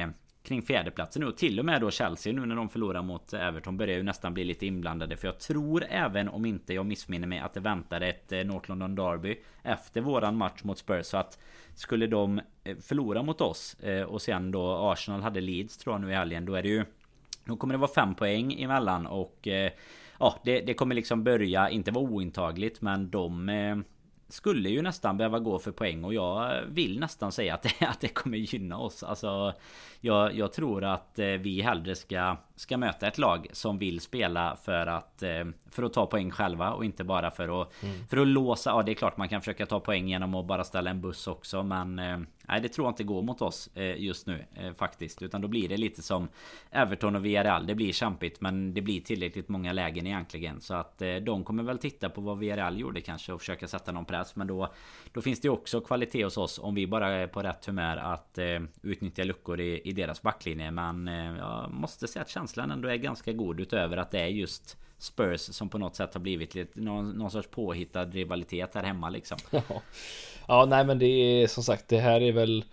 [0.46, 3.76] kring fjärdeplatsen nu och till och med då Chelsea nu när de förlorar mot Everton
[3.76, 5.16] börjar ju nästan bli lite inblandade.
[5.16, 8.68] För jag tror även om inte jag missminner mig att det väntar ett eh, North
[8.68, 11.06] London Derby efter våran match mot Spurs.
[11.06, 11.38] Så att
[11.74, 16.00] skulle de eh, förlora mot oss eh, och sen då Arsenal hade Leeds tror jag
[16.00, 16.84] nu i helgen då är det ju
[17.44, 19.48] då kommer det vara fem poäng emellan och
[20.18, 23.50] Ja det, det kommer liksom börja inte vara ointagligt men de
[24.28, 28.00] skulle ju nästan behöva gå för poäng och jag vill nästan säga att det, att
[28.00, 29.02] det kommer gynna oss.
[29.02, 29.52] Alltså
[30.00, 34.56] jag, jag tror att eh, vi hellre ska, ska möta ett lag som vill spela
[34.56, 38.06] för att, eh, för att ta poäng själva och inte bara för att, mm.
[38.06, 38.70] för att låsa.
[38.70, 41.26] Ja det är klart man kan försöka ta poäng genom att bara ställa en buss
[41.26, 42.18] också men eh,
[42.48, 45.22] Nej det tror jag inte går mot oss eh, just nu eh, faktiskt.
[45.22, 46.28] Utan då blir det lite som
[46.70, 47.66] Everton och Villarreal.
[47.66, 50.60] Det blir kämpigt men det blir tillräckligt många lägen egentligen.
[50.60, 53.92] Så att eh, de kommer väl titta på vad Villarreal gjorde kanske och försöka sätta
[53.92, 54.36] någon press.
[54.36, 54.72] Men då,
[55.12, 58.38] då finns det också kvalitet hos oss om vi bara är på rätt humör att
[58.82, 60.70] utnyttja luckor i, i deras backlinje.
[60.70, 64.76] Men jag måste säga att känslan ändå är ganska god utöver att det är just
[64.98, 69.10] Spurs som på något sätt har blivit lite, någon, någon sorts påhittad rivalitet här hemma
[69.10, 69.38] liksom.
[70.48, 70.64] Ja.
[70.64, 72.64] nej men det är som sagt det här är väl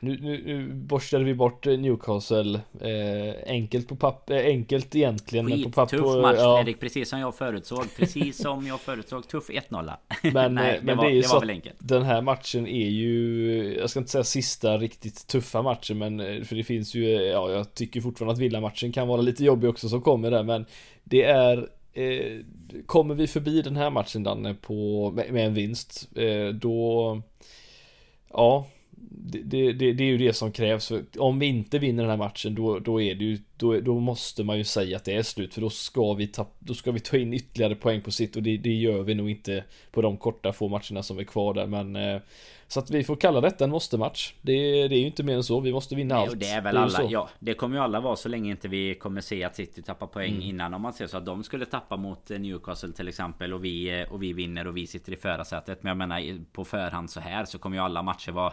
[0.00, 5.56] nu, nu, nu borstade vi bort Newcastle eh, Enkelt på papper, eh, enkelt egentligen Skit,
[5.56, 6.56] men på papper Tuff match ja.
[6.56, 9.92] Fredrik, precis som jag förutsåg Precis som jag förutsåg, tuff 1-0
[10.32, 12.66] Men, Nej, men det, var, det är ju det så väl enkelt Den här matchen
[12.66, 16.94] är ju Jag ska inte säga sista riktigt tuffa matchen men eh, För det finns
[16.94, 20.42] ju, ja jag tycker fortfarande att Villa-matchen kan vara lite jobbig också som kommer där
[20.42, 20.66] men
[21.04, 22.40] Det är eh,
[22.86, 27.22] Kommer vi förbi den här matchen Danne på, med, med en vinst eh, Då
[28.28, 28.66] Ja
[29.16, 30.88] det, det, det, är ju det som krävs.
[30.88, 34.00] För om vi inte vinner den här matchen då, då är det ju då, då
[34.00, 36.92] måste man ju säga att det är slut för då ska vi ta, då ska
[36.92, 40.02] vi ta in ytterligare poäng på sitt och det, det gör vi nog inte på
[40.02, 42.20] de korta få matcherna som är kvar där men eh,
[42.68, 44.34] så att vi får kalla detta en måste-match.
[44.42, 44.52] Det,
[44.88, 45.60] det, är ju inte mer än så.
[45.60, 46.40] Vi måste vinna Nej, allt.
[46.40, 47.10] det är väl det är alla.
[47.10, 50.06] Ja, det kommer ju alla vara så länge inte vi kommer se att City tappar
[50.06, 50.42] poäng mm.
[50.42, 50.74] innan.
[50.74, 54.00] Om man ser så att de skulle tappa mot eh, Newcastle till exempel och vi,
[54.00, 55.82] eh, och vi vinner och vi sitter i förarsätet.
[55.82, 58.52] Men jag menar på förhand så här så kommer ju alla matcher vara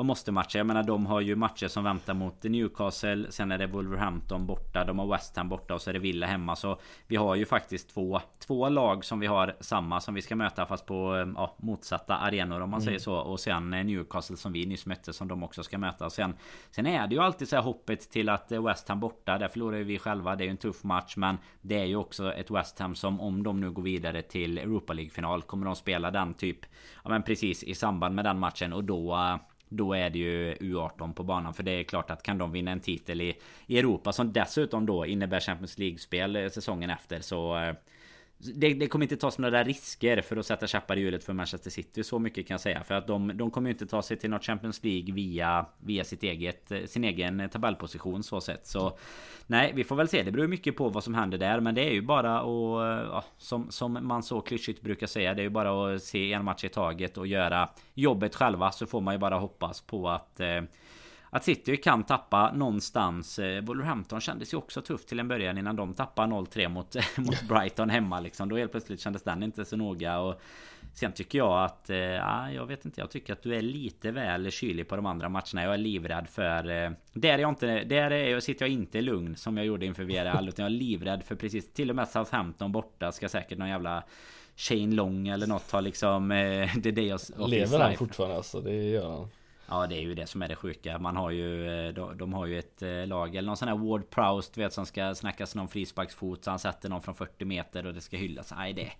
[0.00, 0.58] vad måste matcher?
[0.58, 4.84] Jag menar de har ju matcher som väntar mot Newcastle Sen är det Wolverhampton borta
[4.84, 6.56] De har West Ham borta och så är det Villa hemma.
[6.56, 10.36] Så vi har ju faktiskt två Två lag som vi har samma som vi ska
[10.36, 12.86] möta fast på eh, ja, motsatta arenor om man mm.
[12.86, 13.14] säger så.
[13.14, 16.10] Och sen Newcastle som vi nyss mötte som de också ska möta.
[16.10, 16.34] Sen,
[16.70, 19.76] sen är det ju alltid så här hoppet till att West Ham borta Där förlorar
[19.76, 20.36] ju vi själva.
[20.36, 23.20] Det är ju en tuff match Men det är ju också ett West Ham som
[23.20, 26.58] om de nu går vidare till Europa League final Kommer de spela den typ
[27.04, 28.72] Ja men precis i samband med den matchen.
[28.72, 29.38] Och då
[29.70, 31.54] då är det ju U18 på banan.
[31.54, 34.86] För det är klart att kan de vinna en titel i, i Europa Som dessutom
[34.86, 37.74] då innebär Champions League-spel eh, säsongen efter så eh,
[38.42, 41.70] det, det, kommer inte tas några risker för att sätta käppar i hjulet för Manchester
[41.70, 42.84] City Så mycket kan jag säga.
[42.84, 46.22] För att de, de kommer inte ta sig till något Champions League via, via sitt
[46.22, 48.98] eget, eh, sin egen tabellposition så sett Så
[49.46, 50.22] Nej vi får väl se.
[50.22, 53.08] Det beror mycket på vad som händer där Men det är ju bara att eh,
[53.12, 56.44] ja, som, som man så klyschigt brukar säga Det är ju bara att se en
[56.44, 60.40] match i taget och göra jobbet själva Så får man ju bara hoppas på att
[60.40, 60.62] eh,
[61.30, 63.38] att City kan tappa någonstans.
[63.38, 67.42] Eh, Wolverhampton kändes ju också tufft till en början innan de tappade 0-3 mot, mot
[67.48, 68.48] Brighton hemma liksom.
[68.48, 70.18] Då helt plötsligt kändes den inte så noga.
[70.18, 70.40] Och
[70.94, 74.10] sen tycker jag att, eh, ja, jag vet inte, jag tycker att du är lite
[74.10, 75.62] väl kylig på de andra matcherna.
[75.62, 76.70] Jag är livrädd för...
[76.70, 80.04] Eh, där är jag inte, där är, sitter jag inte lugn som jag gjorde inför
[80.04, 80.48] VRL.
[80.48, 84.02] Utan jag är livrädd för precis, till och med Southampton borta ska säkert någon jävla...
[84.56, 86.28] Shane Long eller något har liksom...
[86.28, 87.20] det är det jag...
[87.48, 88.60] Lever han fortfarande alltså?
[88.60, 89.28] Det gör han.
[89.70, 90.98] Ja det är ju det som är det sjuka.
[90.98, 93.76] Man har ju eh, de, de har ju ett eh, lag eller någon sån här
[93.76, 97.86] Ward Proust vet som ska snackas någon frisparksfot så han sätter någon från 40 meter
[97.86, 98.52] och det ska hyllas.
[98.56, 98.92] Nej det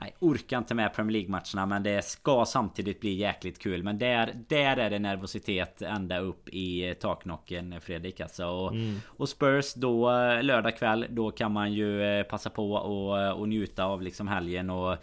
[0.00, 3.82] Nej, orkar inte med Premier League-matcherna men det ska samtidigt bli jäkligt kul.
[3.82, 8.46] Men där, där är det nervositet ända upp i eh, taknocken Fredrik alltså.
[8.46, 9.00] Och, mm.
[9.06, 10.10] och Spurs då
[10.42, 14.96] lördag kväll då kan man ju passa på och, och njuta av liksom helgen och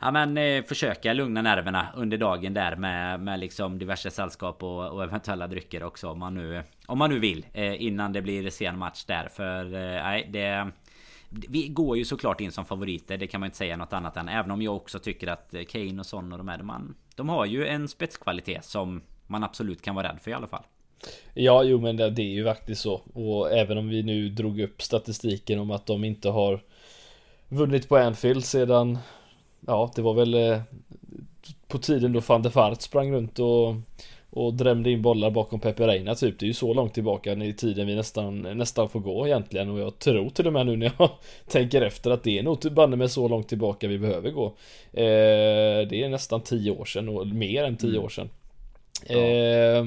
[0.00, 4.88] Ja men eh, försöka lugna nerverna under dagen där med, med liksom diverse sällskap och,
[4.88, 8.50] och eventuella drycker också om man nu Om man nu vill eh, innan det blir
[8.50, 10.70] sen match där för eh, nej det
[11.48, 14.28] vi går ju såklart in som favoriter, det kan man inte säga något annat än.
[14.28, 17.46] Även om jag också tycker att Kane och Son och de här, de, de har
[17.46, 20.62] ju en spetskvalitet som man absolut kan vara rädd för i alla fall.
[21.34, 23.02] Ja, jo men det, det är ju faktiskt så.
[23.14, 26.60] Och även om vi nu drog upp statistiken om att de inte har
[27.48, 28.98] vunnit på Anfield sedan
[29.66, 30.60] ja, det var väl eh,
[31.68, 33.74] på tiden då van der Fart sprang runt och
[34.32, 36.38] och drämde in bollar bakom Pepe Reina typ.
[36.38, 39.70] Det är ju så långt tillbaka i tiden vi nästan, nästan får gå egentligen.
[39.70, 41.10] Och jag tror till och med nu när jag
[41.48, 44.46] tänker efter att det är nog banne med så långt tillbaka vi behöver gå.
[44.92, 48.04] Eh, det är nästan tio år sedan och mer än tio mm.
[48.04, 48.30] år sedan.
[49.08, 49.16] Ja.
[49.16, 49.84] Eh,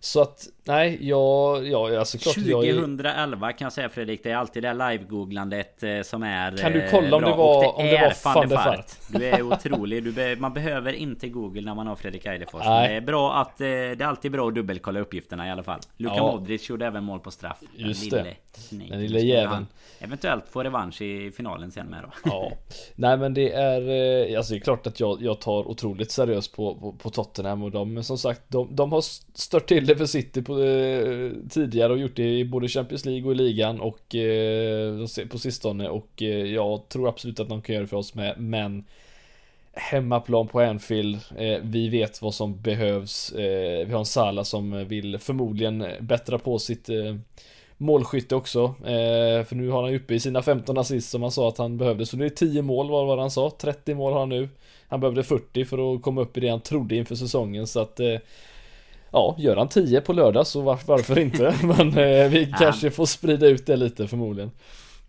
[0.00, 4.36] så att Nej, jag, ja, alltså klart 2011 jag kan jag säga Fredrik, det är
[4.36, 8.14] alltid det live-googlandet eh, som är Kan du kolla om det var, det om det
[8.24, 8.90] var van der Fart?
[9.08, 12.68] Du är otrolig, du be, man behöver inte Google när man har Fredrik Eidefors Det
[12.68, 15.80] är bra att, eh, det är alltid bra att dubbelkolla uppgifterna i alla fall.
[15.96, 16.32] Luka ja.
[16.32, 17.58] Modric gjorde även mål på straff.
[17.76, 18.36] Just lille, det.
[18.70, 19.66] Nej, Den lille jäveln.
[19.98, 22.30] Eventuellt få revansch i finalen sen med då.
[22.30, 22.52] Ja.
[22.94, 23.80] Nej men det är
[24.30, 27.62] eh, Alltså det är klart att jag, jag tar otroligt seriöst på, på, på Tottenham
[27.62, 29.00] och de som sagt de, de har
[29.38, 33.26] stört till det för City på Eh, tidigare och gjort det i både Champions League
[33.26, 37.74] och i ligan och eh, på sistone och eh, jag tror absolut att de kan
[37.74, 38.84] göra det för oss med men
[39.78, 43.32] Hemmaplan på Anfield, eh, vi vet vad som behövs.
[43.32, 47.16] Eh, vi har en Sala som vill förmodligen bättra på sitt eh,
[47.76, 48.74] målskytte också.
[49.46, 52.06] för nu har han uppe i sina 15 assist som han sa att han behövde.
[52.06, 53.50] Så nu är det 10 mål var vad han sa.
[53.50, 54.48] 30 mål har han nu.
[54.88, 57.66] Han behövde 40 för att komma upp i det han trodde inför säsongen.
[57.66, 58.00] Så att
[59.16, 61.54] Ja, gör han 10 på lördag så var, varför inte?
[61.62, 62.56] Men eh, vi ja.
[62.58, 64.50] kanske får sprida ut det lite förmodligen.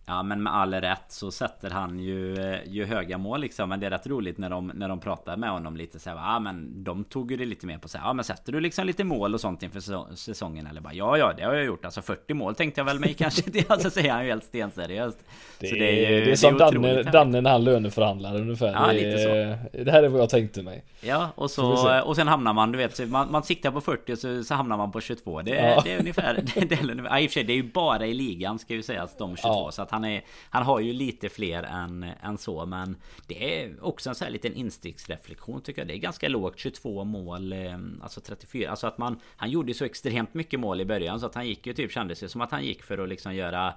[0.09, 3.69] Ja men med all rätt så sätter han ju, eh, ju höga mål liksom.
[3.69, 6.17] Men det är rätt roligt när de, när de pratar med honom lite så här,
[6.17, 8.59] Ja men de tog ju det lite mer på så här, Ja men sätter du
[8.59, 10.67] liksom lite mål och sånt inför säsongen?
[10.67, 11.85] Eller bara Ja ja det har jag gjort.
[11.85, 13.63] Alltså 40 mål tänkte jag väl mig kanske till.
[13.67, 15.17] Alltså säger han ju helt stenseriöst.
[15.59, 18.35] Det, så det är, ju, det är som det är Danne, Danne när han löneförhandlar
[18.35, 18.73] ungefär.
[18.73, 19.83] Ja, det, lite så.
[19.83, 20.83] det här är vad jag tänkte mig.
[21.01, 24.19] Ja och så och sen hamnar man du vet man, man siktar på 40 och
[24.19, 25.81] så, så hamnar man på 22 Det, ja.
[25.83, 28.05] det är ungefär det, det, är, ja, i och för sig, det är ju bara
[28.05, 29.71] i ligan ska ju sägas de 22 ja.
[29.71, 32.95] så att han är Han har ju lite fler än, än så men
[33.27, 35.87] Det är också en sån här liten insticksreflektion tycker jag.
[35.87, 36.59] Det är ganska lågt.
[36.59, 40.85] 22 mål eh, Alltså 34 Alltså att man Han gjorde så extremt mycket mål i
[40.85, 43.09] början så att han gick ju typ kändes det som att han gick för att
[43.09, 43.73] liksom göra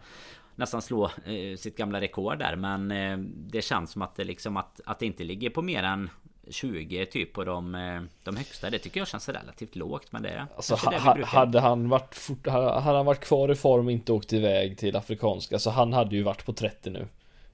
[0.54, 2.56] nästan slå eh, sitt gamla rekord där.
[2.56, 5.82] Men eh, det känns som att det liksom att, att det inte ligger på mer
[5.82, 6.10] än
[6.50, 8.70] 20 typ på de, eh, de högsta.
[8.70, 10.12] Det tycker jag känns relativt lågt.
[10.12, 13.54] Men det är alltså, ha, det hade, han varit fort, hade han varit kvar i
[13.54, 15.58] form och inte åkt iväg till Afrikanska.
[15.58, 17.06] Så han hade ju varit på 30 nu.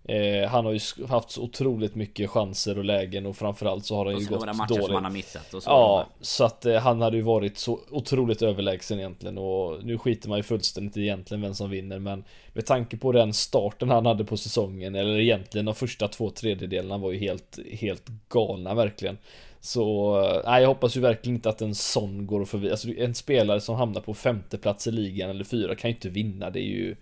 [0.08, 4.06] Eh, han har ju haft så otroligt mycket chanser och lägen och framförallt så har
[4.06, 4.84] han ju gått matcher dåligt.
[4.84, 5.70] som han har missat och så.
[5.70, 10.28] Ja, så att eh, han hade ju varit så otroligt överlägsen egentligen och nu skiter
[10.28, 14.24] man ju fullständigt egentligen vem som vinner men med tanke på den starten han hade
[14.24, 19.18] på säsongen eller egentligen de första två tredjedelarna var ju helt, helt galna verkligen.
[19.60, 22.70] Så, eh, nej jag hoppas ju verkligen inte att en sån går förbi.
[22.70, 26.08] Alltså en spelare som hamnar på femte plats i ligan eller fyra kan ju inte
[26.08, 26.50] vinna.
[26.50, 26.96] Det är ju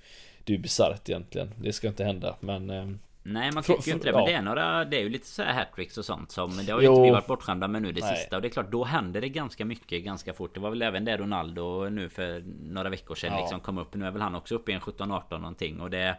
[0.45, 1.51] det är bisarrt egentligen.
[1.59, 2.87] Det ska inte hända men eh,
[3.27, 4.27] Nej man tycker ju inte det men ja.
[4.27, 6.81] det är några Det är ju lite så här hattricks och sånt som Det har
[6.81, 8.17] ju inte vi varit bortskämda med nu det Nej.
[8.17, 10.83] sista Och det är klart då händer det ganska mycket ganska fort Det var väl
[10.83, 13.41] även det Ronaldo nu för några veckor sedan ja.
[13.41, 16.17] liksom kom upp Nu är väl han också uppe i en 17-18 någonting och det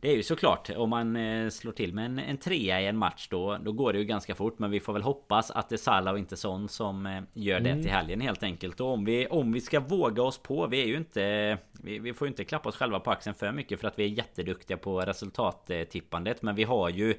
[0.00, 2.96] det är ju såklart om man eh, slår till med en, en trea i en
[2.96, 5.74] match då Då går det ju ganska fort men vi får väl hoppas att det
[5.74, 7.82] är Salah och inte sån som eh, gör det mm.
[7.82, 10.86] till helgen helt enkelt Och om vi, om vi ska våga oss på Vi är
[10.86, 13.88] ju inte vi, vi får ju inte klappa oss själva på axeln för mycket för
[13.88, 17.14] att vi är jätteduktiga på resultattippandet Men vi har ju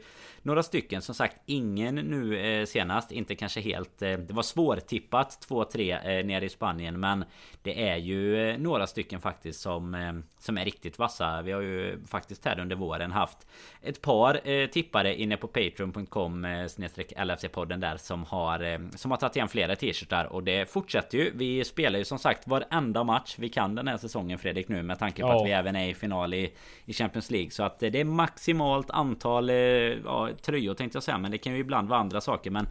[0.48, 6.24] några stycken som sagt ingen nu eh, senast Inte kanske helt Det var svårtippat 2-3
[6.24, 7.26] nere i Spanien Men
[7.62, 12.46] det är ju några stycken faktiskt som Som är riktigt vassa Vi har ju faktiskt
[12.46, 13.48] här under våren haft
[13.82, 19.18] ett par eh, tippare inne på patreon.com eh, LFC-podden där som har eh, som har
[19.18, 21.32] tagit igen flera t-shirtar och det fortsätter ju.
[21.36, 25.00] Vi spelar ju som sagt varenda match vi kan den här säsongen Fredrik nu med
[25.00, 25.42] tanke på ja.
[25.42, 26.54] att vi även är i final i,
[26.86, 31.04] i Champions League så att eh, det är maximalt antal eh, ja, tröjor tänkte jag
[31.04, 32.68] säga men det kan ju ibland vara andra saker men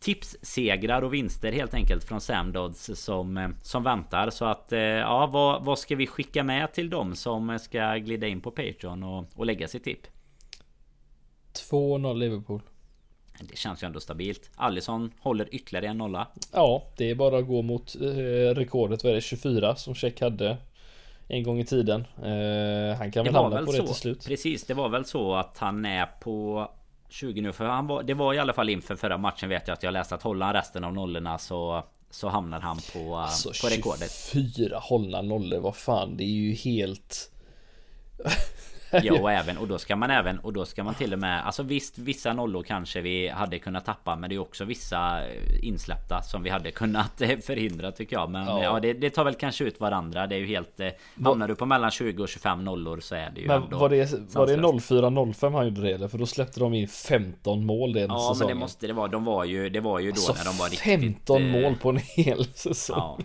[0.00, 4.30] tipssegrar och vinster helt enkelt från Sam Dodds som, eh, som väntar.
[4.30, 8.26] Så att eh, ja, vad, vad ska vi skicka med till dem som ska glida
[8.26, 10.06] in på Patreon och, och lägga sitt tipp?
[11.70, 12.60] 2-0 Liverpool.
[13.40, 14.50] Det känns ju ändå stabilt.
[14.56, 16.28] Allison håller ytterligare en nolla.
[16.52, 19.04] Ja, det är bara att gå mot eh, rekordet.
[19.04, 19.20] Vad är det?
[19.20, 20.56] 24 som Check hade
[21.28, 22.00] en gång i tiden.
[22.00, 23.82] Eh, han kan väl hamna väl på så.
[23.82, 24.26] det till slut.
[24.26, 26.68] Precis, det var väl så att han är på
[27.14, 29.74] 20 nu för han var, Det var i alla fall inför förra matchen vet jag
[29.74, 33.48] att jag läste att håller han resten av nollorna så Så hamnar han på, alltså,
[33.62, 34.30] på rekordet.
[34.32, 37.30] 24 hållna nollor, vad fan det är ju helt
[39.02, 41.46] Ja och även och då ska man även och då ska man till och med
[41.46, 45.64] Alltså visst vissa nollor kanske vi hade kunnat tappa Men det är också vissa eh,
[45.64, 48.30] insläppta som vi hade kunnat eh, förhindra tycker jag.
[48.30, 50.26] Men ja, ja det, det, tar väl kanske ut varandra.
[50.26, 50.88] Det är ju helt eh,
[51.24, 53.88] Hamnar du på mellan 20 och 25 nollor så är det ju Men ändå var
[53.88, 56.08] det, var det 04-05 han gjorde det eller?
[56.08, 58.92] För då släppte de in 15 mål den ja, säsongen Ja men det måste det
[58.92, 59.08] vara.
[59.08, 61.90] De var ju Det var ju då alltså, när de var riktigt 15 mål på
[61.90, 62.96] en hel säsong.
[62.98, 63.18] Ja.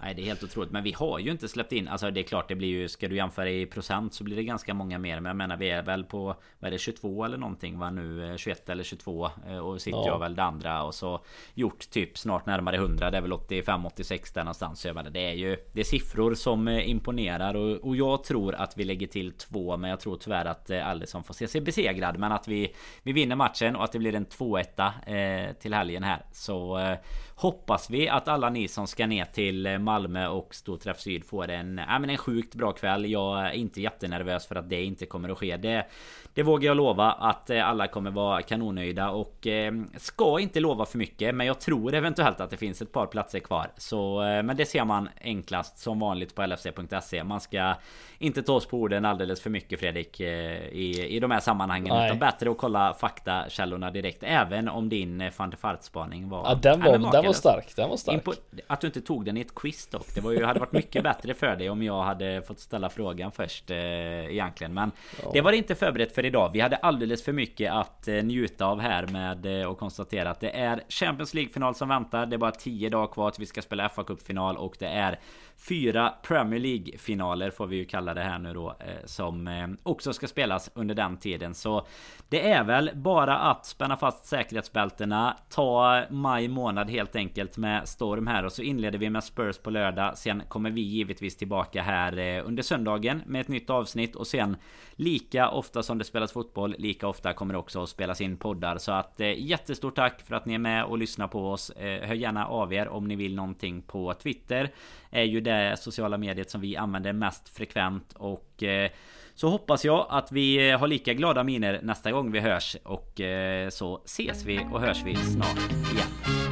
[0.00, 0.70] Nej det är helt otroligt.
[0.70, 3.08] Men vi har ju inte släppt in Alltså det är klart det blir ju Ska
[3.08, 5.20] du jämföra i procent så blir det ganska många mer.
[5.20, 7.90] Men jag menar vi är väl på Vad är det 22 eller någonting va?
[7.90, 9.30] Nu 21 eller 22
[9.62, 10.06] Och sitter ja.
[10.06, 10.82] jag väl det andra.
[10.82, 11.20] Och så
[11.54, 14.80] Gjort typ snart närmare 100 Det är väl 85-86 där någonstans.
[14.80, 17.54] Så jag menar det är ju Det är siffror som imponerar.
[17.54, 21.24] Och, och jag tror att vi lägger till två Men jag tror tyvärr att Alisson
[21.24, 22.18] får se sig besegrad.
[22.18, 26.02] Men att vi Vi vinner matchen och att det blir en 2-1 eh, Till helgen
[26.02, 26.22] här.
[26.32, 26.98] Så eh,
[27.40, 31.50] Hoppas vi att alla ni som ska ner till eh, Malmö och Storträff Syd får
[31.50, 33.10] en, ja, men en sjukt bra kväll.
[33.10, 35.56] Jag är inte jättenervös för att det inte kommer att ske.
[35.56, 35.86] Det,
[36.34, 40.86] det vågar jag lova att eh, alla kommer vara kanonnöjda och eh, ska inte lova
[40.86, 41.34] för mycket.
[41.34, 43.66] Men jag tror eventuellt att det finns ett par platser kvar.
[43.76, 47.24] Så, eh, men det ser man enklast som vanligt på LFC.se.
[47.24, 47.74] Man ska
[48.18, 51.94] inte ta oss på orden alldeles för mycket Fredrik eh, i, i de här sammanhangen.
[51.94, 52.06] Nej.
[52.06, 54.22] Utan bättre att kolla faktakällorna direkt.
[54.22, 56.44] Även om din eh, van spaning var...
[56.44, 57.76] Ja den var, den var stark.
[57.76, 58.24] Den var stark.
[58.66, 60.14] Att du inte tog den i ett quiz dock.
[60.14, 63.32] Det var ju, hade varit mycket bättre för dig om jag hade fått ställa frågan
[63.32, 64.74] först eh, egentligen.
[64.74, 64.90] Men
[65.22, 65.30] ja.
[65.32, 66.50] det var inte förberett för idag.
[66.52, 70.40] Vi hade alldeles för mycket att eh, njuta av här med eh, och konstatera att
[70.40, 72.26] det är Champions League-final som väntar.
[72.26, 75.18] Det är bara 10 dagar kvar till vi ska spela fa Cup-final och det är
[75.58, 80.12] fyra Premier League-finaler får vi ju kalla det här nu då eh, som eh, också
[80.12, 81.54] ska spelas under den tiden.
[81.54, 81.86] Så
[82.28, 88.26] det är väl bara att spänna fast säkerhetsbältena, ta maj månad helt enkelt med storm
[88.26, 90.18] här och så inleder vi med Spurs på lördag.
[90.18, 94.56] Sen kommer vi givetvis tillbaka här eh, under söndagen med ett nytt avsnitt och sen
[94.92, 98.78] lika ofta som det spelas fotboll, lika ofta kommer det också att spelas in poddar.
[98.78, 101.72] Så att jättestort tack för att ni är med och lyssnar på oss.
[101.78, 104.70] Hör gärna av er om ni vill någonting på Twitter
[105.10, 108.90] är ju det sociala mediet som vi använder mest frekvent och eh,
[109.34, 113.68] så hoppas jag att vi har lika glada miner nästa gång vi hörs och eh,
[113.68, 116.47] så ses vi och hörs vi snart igen.